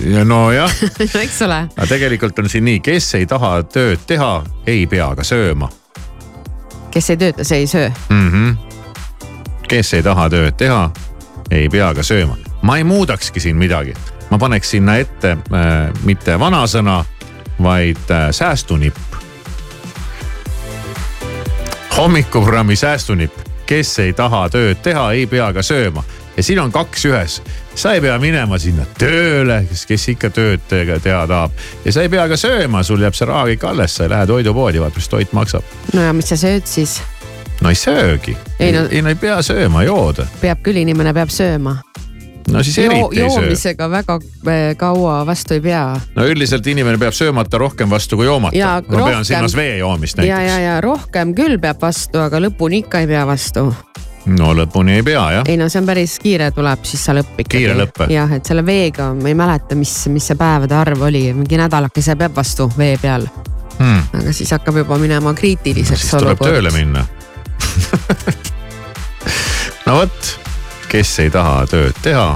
ja 0.00 0.24
nojah, 0.24 0.72
eks 1.24 1.42
ole. 1.42 1.66
aga 1.76 1.86
tegelikult 1.86 2.38
on 2.38 2.48
siin 2.48 2.64
nii, 2.64 2.80
kes 2.80 3.14
ei 3.14 3.26
taha 3.26 3.62
tööd 3.62 4.06
teha, 4.06 4.42
ei 4.66 4.86
pea 4.86 5.12
ka 5.16 5.26
sööma 5.26 5.68
kes 6.90 7.10
ei 7.10 7.16
tööta, 7.16 7.44
see 7.44 7.58
ei 7.58 7.66
söö. 7.66 7.90
mm. 8.08 8.30
-hmm. 8.30 8.56
kes 9.68 9.94
ei 9.94 10.02
taha 10.02 10.28
tööd 10.30 10.56
teha, 10.56 10.90
ei 11.50 11.68
pea 11.68 11.94
ka 11.94 12.02
sööma. 12.02 12.36
ma 12.62 12.76
ei 12.76 12.84
muudakski 12.84 13.40
siin 13.40 13.56
midagi, 13.56 13.94
ma 14.30 14.38
paneks 14.38 14.70
sinna 14.70 14.96
ette 14.96 15.30
äh, 15.30 15.92
mitte 16.04 16.38
vanasõna, 16.38 17.04
vaid 17.62 18.10
äh, 18.10 18.30
säästunipp. 18.30 18.96
hommikuprogrammi 21.96 22.76
säästunipp, 22.76 23.38
kes 23.66 23.98
ei 23.98 24.12
taha 24.12 24.48
tööd 24.48 24.82
teha, 24.82 25.12
ei 25.12 25.26
pea 25.26 25.52
ka 25.52 25.62
sööma 25.62 26.04
ja 26.36 26.42
siin 26.42 26.60
on 26.60 26.72
kaks 26.72 27.04
ühes. 27.04 27.42
Sa 27.78 27.92
ei 27.94 28.00
pea 28.02 28.16
minema 28.18 28.58
sinna 28.58 28.82
tööle, 28.98 29.60
kes, 29.70 29.84
kes 29.86 30.08
ikka 30.14 30.30
tööd 30.34 30.64
te- 30.68 30.84
teha 31.04 31.20
tahab 31.30 31.52
ja 31.84 31.92
sa 31.94 32.02
ei 32.02 32.10
pea 32.12 32.24
ka 32.28 32.36
sööma, 32.40 32.82
sul 32.86 33.02
jääb 33.04 33.14
see 33.14 33.28
raha 33.30 33.44
kõik 33.52 33.66
alles, 33.70 33.94
sa 33.98 34.04
ei 34.08 34.10
lähe 34.14 34.26
toidupoodi, 34.26 34.80
vaata 34.82 34.98
mis 34.98 35.08
toit 35.08 35.32
maksab. 35.36 35.62
no 35.94 36.02
ja 36.08 36.12
mis 36.16 36.28
sa 36.32 36.36
sööd 36.40 36.66
siis? 36.66 36.98
no 37.62 37.70
ei 37.70 37.78
söögi, 37.78 38.36
Ei 38.58 38.72
no- 38.74 38.88
ei, 38.90 39.02
no 39.02 39.08
ei 39.14 39.14
pea 39.18 39.38
sööma, 39.46 39.84
jooda. 39.86 40.26
peab 40.40 40.62
küll, 40.66 40.80
inimene 40.82 41.14
peab 41.14 41.30
sööma. 41.30 41.76
no 42.50 42.62
siis 42.64 42.78
eriti 42.82 43.20
ei 43.20 43.28
söö. 43.30 43.42
joomisega 43.42 43.88
väga 43.92 44.18
eh, 44.50 44.74
kaua 44.80 45.20
vastu 45.26 45.54
ei 45.54 45.60
pea. 45.60 45.84
no 46.16 46.26
üldiselt 46.26 46.66
inimene 46.66 46.98
peab 46.98 47.12
söömata 47.14 47.58
rohkem 47.62 47.90
vastu 47.90 48.16
kui 48.16 48.26
joomata. 48.26 48.56
Ja 48.58 48.80
ma 48.80 48.82
pean 48.88 49.00
rohkem- 49.04 49.24
silmas 49.24 49.54
vee 49.56 49.76
joomist 49.78 50.18
ja, 50.18 50.24
ja, 50.24 50.36
näiteks. 50.38 50.62
ja 50.66 50.80
rohkem 50.80 51.34
küll 51.34 51.58
peab 51.62 51.78
vastu, 51.82 52.18
aga 52.26 52.40
lõpuni 52.42 52.82
ikka 52.84 53.00
ei 53.04 53.06
pea 53.06 53.26
vastu. 53.26 53.68
No 54.36 54.52
lõpuni 54.56 54.98
ei 54.98 55.04
pea 55.06 55.24
jah. 55.38 55.48
ei 55.48 55.58
no 55.60 55.68
see 55.72 55.82
on 55.82 55.88
päris 55.88 56.16
kiire 56.22 56.50
tuleb 56.54 56.84
siis 56.88 57.04
see 57.08 57.16
lõpp 57.18 57.42
ikkagi. 57.44 57.64
Kiire 57.64 57.76
lõpp 57.78 58.02
jah, 58.12 58.32
et 58.36 58.48
selle 58.48 58.64
veega 58.66 59.10
ma 59.16 59.30
ei 59.30 59.36
mäleta, 59.38 59.78
mis, 59.78 59.94
mis 60.12 60.28
see 60.30 60.38
päevade 60.38 60.76
arv 60.78 61.06
oli, 61.08 61.28
mingi 61.36 61.60
nädalakese 61.60 62.16
peab 62.18 62.36
vastu 62.36 62.68
vee 62.78 62.96
peal. 63.00 63.28
Hmm. 63.78 64.02
aga 64.18 64.34
siis 64.34 64.50
hakkab 64.56 64.80
juba 64.82 64.98
minema 64.98 65.32
kriitiliseks 65.38 66.02
siis 66.02 66.18
tuleb 66.18 66.40
tööle 66.42 66.72
minna. 66.74 67.04
no 69.86 70.00
vot, 70.00 70.32
kes 70.90 71.12
ei 71.22 71.30
taha 71.30 71.62
tööd 71.70 72.00
teha, 72.02 72.32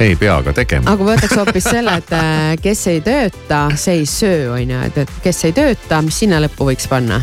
ei 0.00 0.14
pea 0.16 0.38
ka 0.46 0.54
tegema. 0.56 0.94
aga 0.94 1.04
ma 1.04 1.16
võtaks 1.16 1.36
hoopis 1.40 1.66
selle, 1.72 1.96
et 2.00 2.14
äh, 2.16 2.54
kes 2.62 2.86
ei 2.92 3.02
tööta, 3.04 3.64
see 3.74 3.98
ei 4.00 4.06
söö, 4.08 4.54
on 4.54 4.76
ju, 4.76 4.84
et 4.94 5.18
kes 5.24 5.44
ei 5.50 5.56
tööta, 5.56 6.00
mis 6.06 6.22
sinna 6.22 6.40
lõppu 6.46 6.70
võiks 6.70 6.86
panna? 6.90 7.20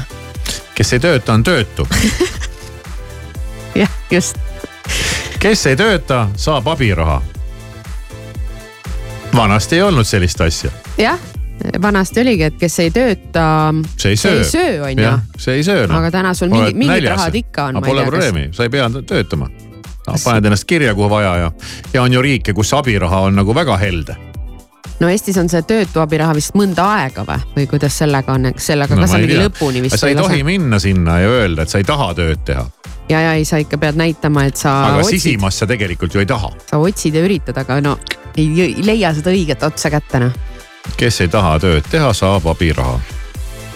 kes 0.77 0.93
ei 0.93 1.01
tööta, 1.07 1.33
on 1.33 1.47
töötu. 1.47 1.87
jah, 3.81 3.89
just. 4.11 4.37
kes 5.39 5.65
ei 5.71 5.79
tööta, 5.79 6.27
saab 6.35 6.67
abiraha. 6.67 7.21
vanasti 9.35 9.75
ei 9.75 9.81
olnud 9.85 10.07
sellist 10.07 10.41
asja, 10.41 10.71
jah, 10.97 11.19
vanasti 11.81 12.21
oligi, 12.21 12.47
et 12.49 12.57
kes 12.59 12.79
ei 12.85 12.91
tööta, 12.93 13.45
see 13.97 14.15
ei 14.15 14.17
söö. 14.17 14.37
ei 14.39 14.49
söö, 14.49 14.75
on 14.89 15.03
ju. 15.03 15.13
see 15.37 15.59
ei 15.59 15.63
söö 15.63 15.87
no.. 15.87 15.99
aga 15.99 16.11
täna 16.11 16.33
sul 16.33 16.51
mingi, 16.53 16.73
mingid 16.77 17.09
rahad 17.09 17.35
ikka 17.35 17.71
on. 17.71 17.81
Pole 17.85 18.05
probleemi, 18.05 18.49
sa 18.51 18.67
ei 18.67 18.73
pea 18.73 18.89
töötama. 18.99 19.49
paned 20.23 20.45
ennast 20.45 20.65
kirja, 20.65 20.95
kuhu 20.95 21.09
vaja 21.09 21.35
ja, 21.37 21.51
ja 21.93 22.01
on 22.03 22.13
ju 22.13 22.21
riike, 22.21 22.53
kus 22.53 22.73
abiraha 22.73 23.27
on 23.27 23.35
nagu 23.35 23.55
väga 23.55 23.77
helde 23.77 24.15
no 24.99 25.09
Eestis 25.09 25.37
on 25.37 25.49
see 25.51 25.61
töötu 25.67 26.01
abiraha 26.01 26.33
vist 26.37 26.55
mõnda 26.57 26.85
aega 26.97 27.25
või, 27.27 27.41
või 27.55 27.67
kuidas 27.69 27.97
sellega 28.01 28.33
on, 28.33 28.51
sellega 28.57 28.95
no, 28.95 29.03
ka 29.03 29.11
sa 29.11 29.19
mingi 29.21 29.39
lõpuni 29.39 29.83
vist 29.85 29.99
sa 29.99 30.09
ei 30.09 30.17
tohi 30.17 30.43
minna 30.47 30.79
sinna 30.81 31.19
ja 31.21 31.33
öelda, 31.41 31.65
et 31.65 31.73
sa 31.73 31.81
ei 31.81 31.87
taha 31.87 32.13
tööd 32.17 32.41
teha, 32.47 32.65
ja, 33.09 33.21
ja 33.21 33.33
ei, 33.33 33.45
sa 33.45 33.57
ikka 33.57 33.77
pead 33.77 33.97
näitama, 33.99 34.45
et 34.47 34.59
sa 34.59 34.73
aga 34.91 35.03
otsid, 35.03 35.19
sisimas 35.19 35.59
sa 35.59 35.67
tegelikult 35.67 36.13
ju 36.13 36.21
ei 36.23 36.29
taha. 36.29 36.51
sa 36.69 36.79
otsid 36.81 37.15
ja 37.15 37.23
üritad, 37.23 37.57
aga 37.57 37.79
no 37.81 37.97
ei, 38.37 38.49
ei 38.61 38.85
leia 38.85 39.13
seda 39.15 39.33
õiget 39.33 39.63
otsa 39.67 39.91
kätte 39.93 40.21
noh. 40.21 40.35
kes 40.97 41.21
ei 41.23 41.31
taha 41.31 41.57
tööd 41.63 41.87
teha, 41.91 42.11
saab 42.17 42.47
abiraha. 42.51 42.99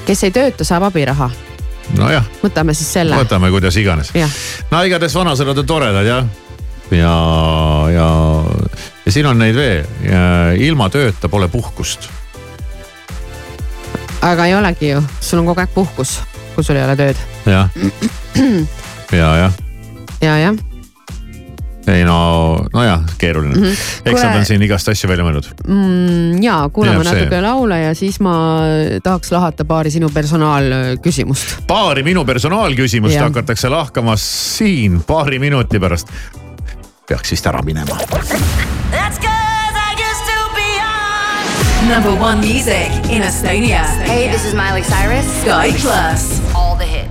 kes 0.07 0.23
ei 0.27 0.35
tööta, 0.35 0.67
saab 0.67 0.89
abiraha. 0.89 1.29
nojah, 1.97 2.27
võtame 2.43 2.75
siis 2.77 2.93
selle. 2.99 3.17
võtame 3.19 3.51
kuidas 3.53 3.77
iganes. 3.79 4.13
no 4.71 4.83
igatahes 4.87 5.15
vanasõnad 5.15 5.63
on 5.63 5.69
toredad 5.69 6.07
jah. 6.07 6.25
ja, 6.91 7.15
ja, 7.95 8.09
ja 9.05 9.11
siin 9.11 9.31
on 9.31 9.39
neid 9.39 9.55
veel. 9.55 9.85
ilma 10.59 10.89
tööta 10.89 11.29
pole 11.29 11.47
puhkust. 11.47 12.09
aga 14.21 14.45
ei 14.49 14.59
olegi 14.59 14.93
ju, 14.93 15.07
sul 15.19 15.41
on 15.41 15.49
kogu 15.53 15.63
aeg 15.63 15.73
puhkus, 15.73 16.19
kui 16.55 16.67
sul 16.67 16.75
ei 16.75 16.85
ole 16.85 16.99
tööd. 16.99 17.25
jah, 17.47 17.71
ja, 19.11 19.35
jah. 19.37 19.53
ja, 20.21 20.37
jah 20.37 20.55
ei 21.87 22.03
no, 22.05 22.61
nojah, 22.73 23.01
keeruline 23.17 23.55
mm. 23.55 23.63
-hmm. 23.63 24.11
eks 24.11 24.23
nad 24.23 24.35
on 24.37 24.45
siin 24.45 24.61
igast 24.61 24.89
asju 24.89 25.09
välja 25.09 25.25
mõelnud. 25.25 25.47
mm,. 25.67 26.43
ja 26.43 26.69
kuulame 26.73 26.97
Jääb 26.97 27.07
see. 27.07 27.19
natuke 27.19 27.41
laule 27.41 27.79
ja 27.79 27.93
siis 27.95 28.19
ma 28.19 28.35
tahaks 29.03 29.31
lahata 29.31 29.65
paari 29.65 29.91
sinu 29.91 30.09
personaalküsimust. 30.13 31.55
paari 31.67 32.03
minu 32.03 32.25
personaalküsimust 32.25 33.15
Jah. 33.15 33.23
hakatakse 33.23 33.69
lahkama 33.69 34.15
siin 34.17 35.01
paari 35.07 35.39
minuti 35.39 35.79
pärast. 35.79 36.07
peaks 37.07 37.31
vist 37.31 37.47
ära 37.47 37.61
minema. 37.61 37.97
Number 41.91 42.11
one 42.23 42.39
music 42.39 42.91
in 43.09 43.21
Estonia. 43.21 43.83
Hey, 44.05 44.29
this 44.29 44.45
is 44.45 44.53
Miley 44.53 44.81
Cyrus. 44.81 45.25
Sky 45.41 45.73
Plus. 45.81 46.39
All 46.53 46.77
the 46.77 46.85
hits. 46.85 47.10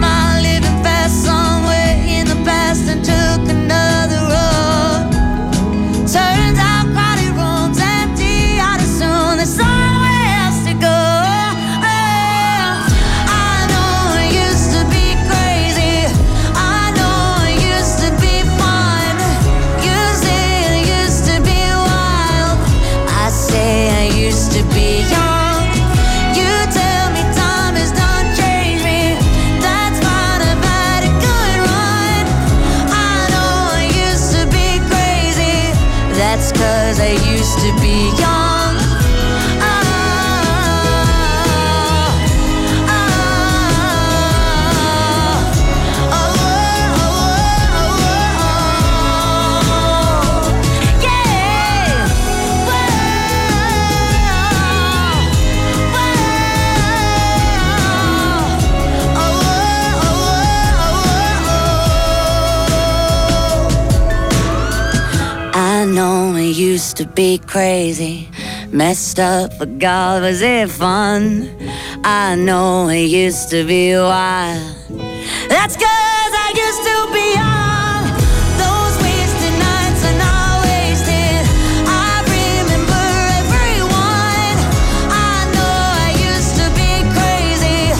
used 66.51 66.97
to 66.97 67.05
be 67.05 67.37
crazy, 67.37 68.29
messed 68.71 69.19
up, 69.19 69.57
but 69.57 69.79
God, 69.79 70.21
was 70.21 70.41
it 70.41 70.69
fun? 70.69 71.49
I 72.03 72.35
know 72.35 72.89
it 72.89 73.05
used 73.05 73.49
to 73.51 73.65
be 73.65 73.95
wild. 73.95 74.75
That's 75.49 75.75
cause 75.75 76.33
I 76.45 76.51
used 76.65 76.83
to 76.89 76.97
be 77.15 77.25
young. 77.39 78.03
Those 78.63 78.95
wasted 79.03 79.55
nights 79.59 80.01
are 80.09 80.17
not 80.17 80.65
wasted. 80.67 81.41
I 81.87 82.21
remember 82.35 83.05
everyone. 83.41 84.55
I 85.09 85.37
know 85.55 85.75
I 86.05 86.11
used 86.31 86.55
to 86.61 86.67
be 86.79 86.91
crazy. 87.15 87.93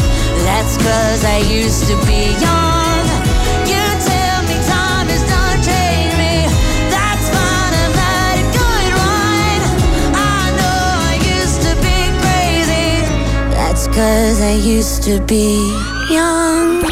That's 0.44 0.76
cause 0.78 1.24
I 1.24 1.40
used 1.48 1.88
to 1.88 1.96
be 2.06 2.32
young. 2.42 2.51
Cause 13.94 14.42
I 14.42 14.56
used 14.78 15.04
to 15.04 15.20
be 15.26 15.58
young. 16.10 16.84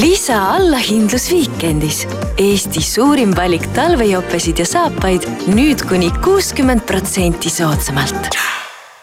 lisa 0.00 0.36
allahindlus 0.56 1.30
Weekendis. 1.32 2.06
Eesti 2.38 2.82
suurim 2.82 3.34
valik 3.36 3.66
talvejopesid 3.76 4.62
ja 4.62 4.66
saapaid 4.66 5.26
nüüd 5.52 5.84
kuni 5.88 6.10
kuuskümmend 6.24 6.86
protsenti 6.88 7.50
soodsamalt. 7.50 8.32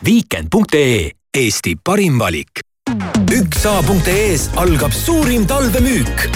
Weekend.ee 0.05 1.11
Eesti 1.37 1.75
parim 1.75 2.19
valik. 2.19 2.63
üks 3.31 3.65
A.ee-s 3.65 4.49
algab 4.57 4.91
suurim 4.91 5.47
talvemüük. 5.47 6.29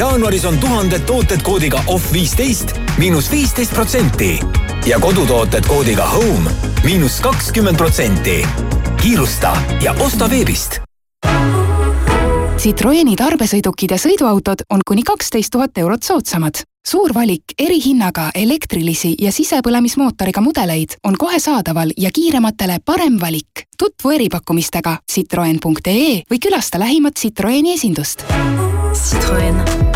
Jaanuaris 0.00 0.44
on 0.44 0.58
tuhanded 0.58 1.00
tooted 1.00 1.42
koodiga 1.42 1.82
off 1.86 2.12
viisteist 2.12 2.72
miinus 2.98 3.30
viisteist 3.30 3.74
protsenti 3.74 4.40
ja 4.86 5.00
kodutooted 5.00 5.64
koodiga 5.68 6.06
home 6.08 6.50
miinus 6.84 7.20
kakskümmend 7.20 7.76
protsenti. 7.76 8.46
kiirusta 9.02 9.56
ja 9.80 9.92
osta 9.92 10.30
veebist 10.30 10.80
Citroeni 12.60 13.14
tarbesõidukid 13.16 13.94
ja 13.94 13.96
sõiduautod 13.96 14.66
on 14.68 14.82
kuni 14.84 15.02
kaksteist 15.02 15.52
tuhat 15.52 15.78
eurot 15.78 16.02
soodsamad. 16.02 16.54
suur 16.86 17.14
valik 17.14 17.44
erihinnaga 17.58 18.30
elektrilisi 18.34 19.14
ja 19.20 19.32
sisepõlemismootoriga 19.32 20.40
mudeleid 20.40 20.96
on 21.04 21.16
kohe 21.18 21.38
saadaval 21.40 21.92
ja 21.96 22.10
kiirematele 22.10 22.78
parem 22.84 23.20
valik. 23.20 23.64
tutvu 23.78 24.10
eripakkumistega 24.10 24.98
citroen.ee 25.12 26.22
või 26.30 26.38
külasta 26.42 26.78
lähimat 26.78 27.14
Citroeni 27.16 27.72
esindust. 27.72 28.24
Citroen. 28.92 29.89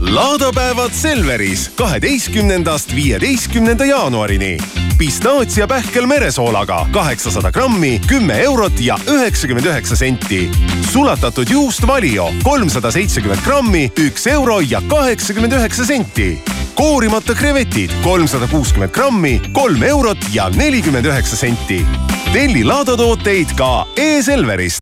Laadapäevad 0.00 0.92
Selveris 0.92 1.68
kaheteistkümnendast 1.68 2.94
viieteistkümnenda 2.94 3.84
jaanuarini. 3.84 4.58
pistaatsia 4.98 5.66
pähkel 5.66 6.06
meresoolaga 6.06 6.86
kaheksasada 6.92 7.52
grammi, 7.52 8.00
kümme 8.06 8.40
eurot 8.40 8.80
ja 8.80 8.98
üheksakümmend 9.06 9.66
üheksa 9.66 9.96
senti. 9.96 10.50
sulatatud 10.92 11.48
juust 11.50 11.86
Valio 11.86 12.32
kolmsada 12.42 12.90
seitsekümmend 12.90 13.40
grammi, 13.44 13.92
üks 13.98 14.26
euro 14.26 14.60
ja 14.60 14.82
kaheksakümmend 14.88 15.52
üheksa 15.52 15.84
senti. 15.84 16.42
koorimata 16.74 17.34
krevetid 17.34 17.90
kolmsada 18.02 18.46
kuuskümmend 18.46 18.90
grammi, 18.90 19.42
kolm 19.52 19.82
eurot 19.82 20.18
ja 20.32 20.48
nelikümmend 20.48 21.04
üheksa 21.06 21.36
senti. 21.36 21.86
telli 22.32 22.64
laadatooteid 22.64 23.56
ka 23.56 23.86
e-Selverist 23.96 24.78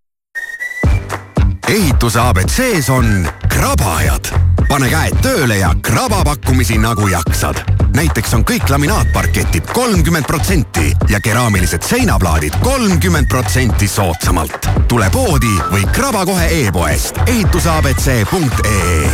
ehituse 1.69 2.21
abc-s 2.21 2.91
on 2.91 3.29
krabajad. 3.63 4.27
pane 4.69 4.89
käed 4.91 5.19
tööle 5.23 5.57
ja 5.61 5.69
kraba 5.83 6.25
pakkumisi 6.25 6.79
nagu 6.83 7.07
jaksad. 7.09 7.61
näiteks 7.95 8.35
on 8.35 8.43
kõik 8.45 8.71
laminaatparketid 8.71 9.71
kolmkümmend 9.73 10.27
protsenti 10.27 10.93
ja 11.09 11.21
keraamilised 11.21 11.83
seinaplaadid 11.83 12.59
kolmkümmend 12.63 13.29
protsenti 13.29 13.89
soodsamalt. 13.89 14.67
tule 14.89 15.11
poodi 15.11 15.55
või 15.71 15.87
kraba 15.93 16.27
kohe 16.27 16.49
e-poest 16.67 17.23
ehituseabc.ee 17.27 19.11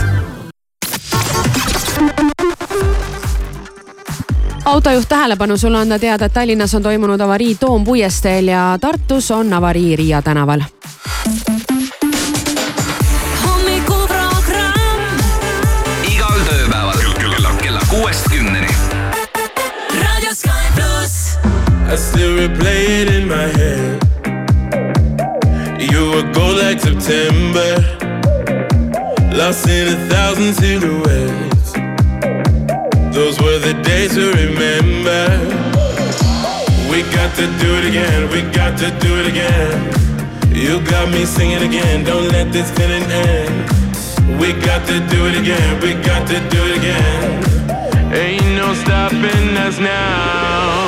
autojuht 4.65 5.09
tähelepanu, 5.09 5.57
sulle 5.57 5.79
anda 5.79 5.99
teada, 5.99 6.25
et 6.25 6.33
Tallinnas 6.33 6.75
on 6.75 6.83
toimunud 6.83 7.21
avarii 7.21 7.55
Toompuiesteel 7.55 8.49
ja 8.49 8.79
Tartus 8.81 9.31
on 9.31 9.53
avarii 9.53 9.97
Riia 9.97 10.23
tänaval 10.23 10.63
I 21.91 21.97
still 21.97 22.37
replay 22.37 23.01
it 23.01 23.09
in 23.09 23.27
my 23.27 23.49
head. 23.59 24.03
You 25.81 26.11
were 26.11 26.33
gold 26.35 26.59
like 26.59 26.81
September, 26.81 27.81
lost 29.35 29.67
in 29.67 29.89
a 29.89 29.97
thousand 30.11 30.53
silhouettes. 30.53 31.73
Those 33.17 33.41
were 33.41 33.59
the 33.59 33.73
days 33.83 34.13
to 34.17 34.33
remember. 34.37 35.25
We 36.93 37.05
got 37.17 37.35
to 37.37 37.47
do 37.63 37.71
it 37.79 37.87
again, 37.87 38.29
we 38.33 38.43
got 38.53 38.77
to 38.81 38.91
do 39.01 39.17
it 39.21 39.27
again. 39.27 39.99
You 40.55 40.85
got 40.91 41.11
me 41.11 41.25
singing 41.25 41.63
again, 41.63 42.05
don't 42.05 42.29
let 42.29 42.53
this 42.53 42.71
feeling 42.73 43.05
end. 43.05 44.39
We 44.39 44.53
got 44.53 44.87
to 44.89 45.01
do 45.09 45.27
it 45.27 45.41
again, 45.41 45.81
we 45.81 45.95
got 46.05 46.29
to 46.29 46.39
do 46.51 46.61
it 46.69 46.77
again. 46.77 48.13
Ain't 48.13 48.57
no 48.57 48.75
stopping 48.75 49.57
us 49.57 49.79
now. 49.79 50.88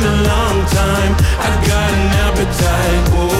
been 0.00 0.08
a 0.08 0.22
long 0.22 0.66
time. 0.66 1.12
I've 1.38 1.60
got 1.68 1.92
an 1.92 2.08
appetite. 2.24 3.04
Oh, 3.12 3.39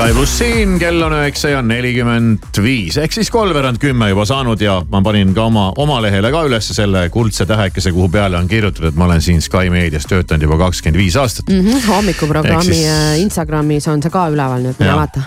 Sky 0.00 0.14
pluss 0.16 0.38
siin, 0.38 0.78
kell 0.80 1.02
on 1.04 1.12
üheksa 1.12 1.50
ja 1.52 1.58
nelikümmend 1.60 2.56
viis 2.64 2.96
ehk 3.02 3.12
siis 3.12 3.28
kolmveerand 3.30 3.76
kümme 3.82 4.06
juba 4.08 4.24
saanud 4.24 4.62
ja 4.64 4.78
ma 4.88 5.02
panin 5.04 5.34
ka 5.36 5.44
oma, 5.50 5.66
oma 5.76 5.98
lehele 6.00 6.30
ka 6.32 6.40
ülesse 6.48 6.72
selle 6.72 7.02
kuldse 7.12 7.44
tähekese, 7.44 7.92
kuhu 7.92 8.08
peale 8.08 8.38
on 8.38 8.48
kirjutatud, 8.48 8.88
et 8.88 8.96
ma 8.96 9.04
olen 9.04 9.20
siin 9.20 9.42
Sky 9.44 9.68
meedias 9.68 10.08
töötanud 10.08 10.46
juba 10.46 10.56
kakskümmend 10.62 10.96
viis 11.02 11.18
aastat 11.20 11.52
mm. 11.52 11.60
-hmm, 11.66 11.84
hommikuprogrammi 11.90 12.64
siis- 12.64 12.86
siis... 12.86 13.20
Instagramis 13.26 13.88
on 13.92 14.00
see 14.00 14.14
ka 14.14 14.24
üleval 14.32 14.64
nüüd, 14.64 14.78
mine 14.80 14.88
Jaa. 14.88 14.96
vaata. 15.02 15.26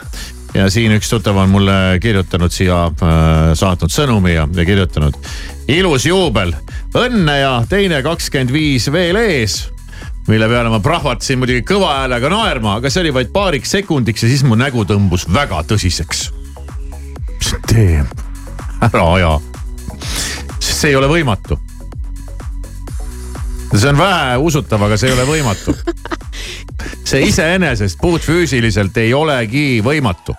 ja 0.58 0.66
siin 0.74 0.98
üks 0.98 1.14
tuttav 1.14 1.38
on 1.38 1.54
mulle 1.54 1.78
kirjutanud 2.02 2.58
siia 2.58 2.88
äh,, 2.90 3.54
saatnud 3.54 3.94
sõnumi 3.94 4.34
ja, 4.34 4.48
ja 4.56 4.66
kirjutanud. 4.66 5.22
ilus 5.68 6.10
juubel, 6.10 6.56
õnne 6.98 7.38
ja 7.44 7.54
teine 7.70 8.02
kakskümmend 8.02 8.58
viis 8.58 8.90
veel 8.92 9.22
ees 9.22 9.68
mille 10.28 10.48
peale 10.48 10.70
ma 10.72 10.80
prahvatasin 10.80 11.40
muidugi 11.42 11.64
kõva 11.68 11.98
häälega 12.00 12.30
naerma, 12.32 12.78
aga 12.80 12.92
see 12.92 13.04
oli 13.04 13.14
vaid 13.16 13.32
paariks 13.36 13.74
sekundiks 13.76 14.24
ja 14.24 14.30
siis 14.32 14.44
mu 14.48 14.56
nägu 14.60 14.86
tõmbus 14.88 15.26
väga 15.34 15.64
tõsiseks. 15.68 16.30
mis 17.28 17.50
sa 17.50 17.60
teed? 17.68 18.24
ära 18.84 19.04
aja. 19.16 19.34
sest 20.60 20.80
see 20.80 20.94
ei 20.94 20.96
ole 20.96 21.12
võimatu. 21.12 21.60
see 23.76 23.90
on 23.90 23.98
väheusutav, 23.98 24.88
aga 24.88 24.98
see 24.98 25.12
ei 25.12 25.18
ole 25.18 25.28
võimatu. 25.28 25.76
see 27.04 27.28
iseenesest 27.28 28.00
puhtfüüsiliselt 28.02 28.98
ei 28.98 29.14
olegi 29.14 29.82
võimatu. 29.84 30.36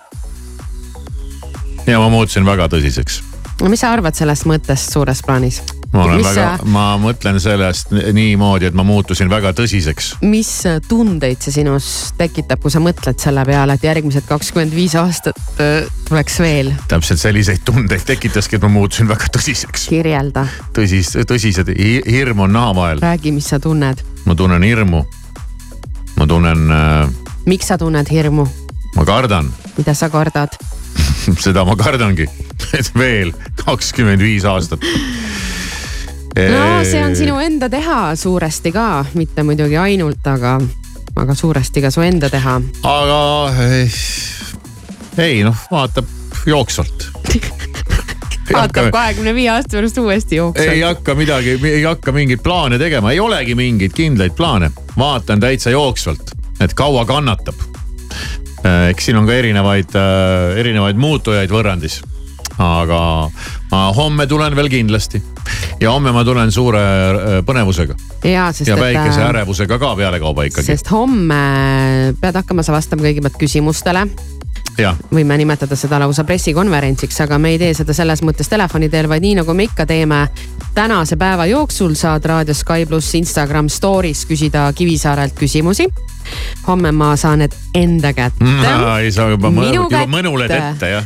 ja 1.85 2.01
ma 2.01 2.09
muutusin 2.09 2.45
väga 2.45 2.71
tõsiseks. 2.73 3.21
no 3.61 3.69
mis 3.69 3.85
sa 3.85 3.93
arvad 3.93 4.17
sellest 4.17 4.49
mõttest 4.49 4.97
suures 4.97 5.21
plaanis? 5.21 5.61
Ma 5.95 6.03
olen 6.05 6.19
mis 6.19 6.27
väga, 6.27 6.47
ma 6.71 6.85
mõtlen 7.01 7.39
sellest 7.41 7.93
niimoodi, 7.93 8.69
et 8.69 8.77
ma 8.77 8.85
muutusin 8.87 9.29
väga 9.31 9.53
tõsiseks. 9.57 10.11
mis 10.27 10.51
tundeid 10.89 11.41
see 11.43 11.55
sinus 11.59 11.89
tekitab, 12.19 12.61
kui 12.63 12.73
sa 12.73 12.81
mõtled 12.83 13.19
selle 13.21 13.45
peale, 13.47 13.77
et 13.77 13.87
järgmised 13.87 14.27
kakskümmend 14.29 14.75
viis 14.75 14.95
aastat 14.99 15.39
äh, 15.63 15.89
tuleks 16.09 16.39
veel? 16.43 16.73
täpselt 16.91 17.21
selliseid 17.21 17.63
tundeid 17.65 18.05
tekitaski, 18.07 18.59
et 18.59 18.65
ma 18.67 18.71
muutusin 18.77 19.09
väga 19.09 19.31
tõsiseks. 19.37 19.89
kirjelda, 19.91 20.47
tõsis, 20.75 21.15
tõsised, 21.27 21.71
hirm 21.75 22.45
on 22.45 22.55
naha 22.55 22.75
vahel. 22.77 23.03
räägi, 23.05 23.33
mis 23.35 23.49
sa 23.53 23.59
tunned. 23.59 24.03
ma 24.25 24.35
tunnen 24.35 24.63
hirmu. 24.63 25.05
ma 26.19 26.27
tunnen 26.27 26.71
äh, 26.71 27.25
miks 27.45 27.67
sa 27.69 27.77
tunned 27.77 28.09
hirmu? 28.11 28.47
ma 28.95 29.05
kardan, 29.05 29.51
mida 29.77 29.93
sa 29.93 30.09
kardad? 30.09 30.57
seda 31.45 31.65
ma 31.67 31.75
kardangi, 31.79 32.27
et 32.79 32.91
veel 32.97 33.33
kakskümmend 33.63 34.23
viis 34.23 34.45
aastat. 34.49 34.83
No 36.35 36.83
see 36.83 37.03
on 37.03 37.15
sinu 37.15 37.37
enda 37.39 37.69
teha 37.71 38.15
suuresti 38.19 38.71
ka, 38.75 39.05
mitte 39.15 39.43
muidugi 39.47 39.77
ainult, 39.79 40.25
aga, 40.27 40.57
aga 41.15 41.35
suuresti 41.35 41.83
ka 41.85 41.91
su 41.91 42.03
enda 42.03 42.29
teha. 42.29 42.57
aga 42.83 43.19
ei, 43.63 43.89
ei 45.17 45.43
noh, 45.47 45.65
vaatab 45.71 46.09
jooksvalt. 46.45 47.07
vaatab 48.53 48.91
kahekümne 48.93 49.33
viie 49.35 49.49
aasta 49.53 49.77
pärast 49.77 49.97
uuesti 49.97 50.35
ei 50.35 50.41
jooksvalt. 50.41 50.81
hakka 50.83 51.15
midagi, 51.15 51.59
ei 51.71 51.83
hakka 51.83 52.11
mingeid 52.15 52.43
plaane 52.43 52.79
tegema, 52.81 53.11
ei 53.11 53.19
olegi 53.19 53.55
mingeid 53.55 53.95
kindlaid 53.95 54.35
plaane. 54.35 54.71
vaatan 54.97 55.39
täitsa 55.39 55.71
jooksvalt, 55.71 56.35
et 56.59 56.73
kaua 56.73 57.05
kannatab. 57.05 57.55
eks 58.89 59.05
siin 59.05 59.17
on 59.17 59.27
ka 59.29 59.39
erinevaid, 59.39 59.95
erinevaid 60.57 60.99
muutujaid 60.99 61.51
võrrandis. 61.53 62.01
Aga 62.61 62.99
ma 63.71 63.81
homme 63.95 64.27
tulen 64.27 64.55
veel 64.55 64.69
kindlasti. 64.69 65.21
Ja 65.81 65.91
homme 65.91 66.11
ma 66.15 66.23
tulen 66.25 66.51
suure 66.51 66.81
äh, 66.81 67.39
põnevusega. 67.45 67.97
Ja, 68.25 68.47
sest 68.55 68.69
ja 68.69 68.77
et 68.77 68.81
väikese 68.81 69.21
äh, 69.21 69.27
ärevusega 69.29 69.79
ka 69.81 69.91
pealekauba 69.99 70.47
ikkagi. 70.49 70.65
sest 70.71 70.89
homme 70.93 71.41
pead 72.21 72.39
hakkama 72.41 72.65
sa 72.65 72.73
vastama 72.77 73.05
kõigepealt 73.05 73.37
küsimustele 73.41 74.07
võime 75.13 75.37
nimetada 75.37 75.75
seda 75.75 75.99
lausa 75.99 76.23
pressikonverentsiks, 76.23 77.21
aga 77.23 77.37
me 77.39 77.49
ei 77.55 77.57
tee 77.61 77.73
seda 77.73 77.93
selles 77.93 78.21
mõttes 78.25 78.49
telefoni 78.51 78.89
teel, 78.89 79.07
vaid 79.09 79.21
nii 79.23 79.35
nagu 79.41 79.53
me 79.53 79.63
ikka 79.69 79.85
teeme. 79.85 80.27
tänase 80.75 81.15
päeva 81.15 81.45
jooksul 81.45 81.93
saad 81.95 82.25
raadio 82.25 82.53
Sky 82.53 82.85
pluss 82.85 83.15
Instagram 83.15 83.67
story's 83.69 84.25
küsida 84.27 84.73
Kivisaarelt 84.75 85.33
küsimusi. 85.39 85.87
homme 86.67 86.91
ma 86.91 87.15
saan 87.15 87.39
need 87.39 87.51
enda 87.73 88.13
kätte. 88.13 88.45
ei 89.03 89.11
saa 89.11 89.29
juba, 89.29 89.47
mõ- 89.47 89.69
Minu 89.69 89.83
juba 89.83 90.05
mõnuled 90.07 90.51
ette 90.51 90.89
jah. 90.89 91.05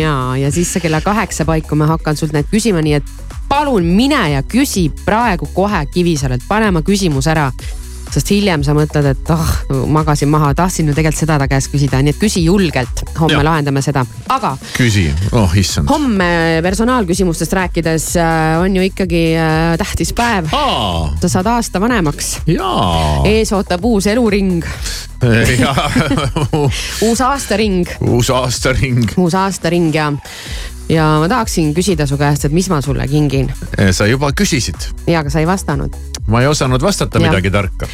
ja, 0.00 0.36
ja 0.36 0.50
siis 0.52 0.78
kella 0.82 1.00
kaheksa 1.00 1.44
paiku 1.44 1.74
ma 1.76 1.86
hakkan 1.86 2.16
sult 2.16 2.32
need 2.32 2.46
küsima, 2.52 2.82
nii 2.82 2.94
et 2.94 3.04
palun 3.48 3.84
mine 3.84 4.30
ja 4.32 4.42
küsi 4.42 4.90
praegu 5.04 5.46
kohe 5.54 5.86
Kivisaarelt, 5.86 6.42
pane 6.48 6.68
oma 6.68 6.82
küsimus 6.82 7.26
ära 7.26 7.52
sest 8.12 8.30
hiljem 8.32 8.62
sa 8.66 8.74
mõtled, 8.76 9.06
et 9.12 9.30
ah 9.34 9.42
oh,, 9.70 9.84
magasin 9.90 10.30
maha, 10.32 10.52
tahtsin 10.56 10.88
ju 10.90 10.94
tegelikult 10.96 11.20
seda 11.24 11.38
ta 11.40 11.48
käest 11.50 11.70
küsida, 11.72 12.00
nii 12.04 12.14
et 12.14 12.20
küsi 12.20 12.44
julgelt, 12.46 13.02
homme 13.18 13.36
Ja. 13.36 13.42
lahendame 13.44 13.82
seda, 13.84 14.04
aga 14.32 14.54
küsi, 14.76 15.06
oh 15.36 15.52
issand. 15.58 15.88
homme 15.90 16.60
personaalküsimustest 16.64 17.52
rääkides 17.52 18.06
äh, 18.16 18.60
on 18.62 18.76
ju 18.76 18.82
ikkagi 18.86 19.24
äh, 19.36 19.76
tähtis 19.78 20.12
päev. 20.16 20.48
sa 21.20 21.28
saad 21.28 21.46
aasta 21.46 21.80
vanemaks. 21.80 22.40
ees 23.24 23.52
ootab 23.52 23.84
uus 23.84 24.06
eluring, 24.06 24.64
uus 27.08 27.20
aastaring, 27.20 27.86
uus 28.00 28.30
aastaring. 28.30 29.04
uus 29.16 29.34
aastaring 29.34 29.94
ja, 29.94 30.12
ja 30.88 31.06
ma 31.20 31.28
tahaksin 31.28 31.74
küsida 31.76 32.06
su 32.06 32.16
käest, 32.20 32.44
et 32.48 32.52
mis 32.52 32.68
ma 32.72 32.80
sulle 32.84 33.08
kingin 33.08 33.52
sa 33.92 34.06
juba 34.06 34.32
küsisid, 34.32 34.90
ja, 35.06 35.20
aga 35.20 35.30
sa 35.30 35.40
ei 35.42 35.46
vastanud. 35.48 35.96
Ma 36.26 36.40
ei 36.42 36.46
osanud 36.50 36.82
vastata 36.82 37.18
Jah. 37.18 37.28
midagi 37.28 37.50
tarka. 37.50 37.86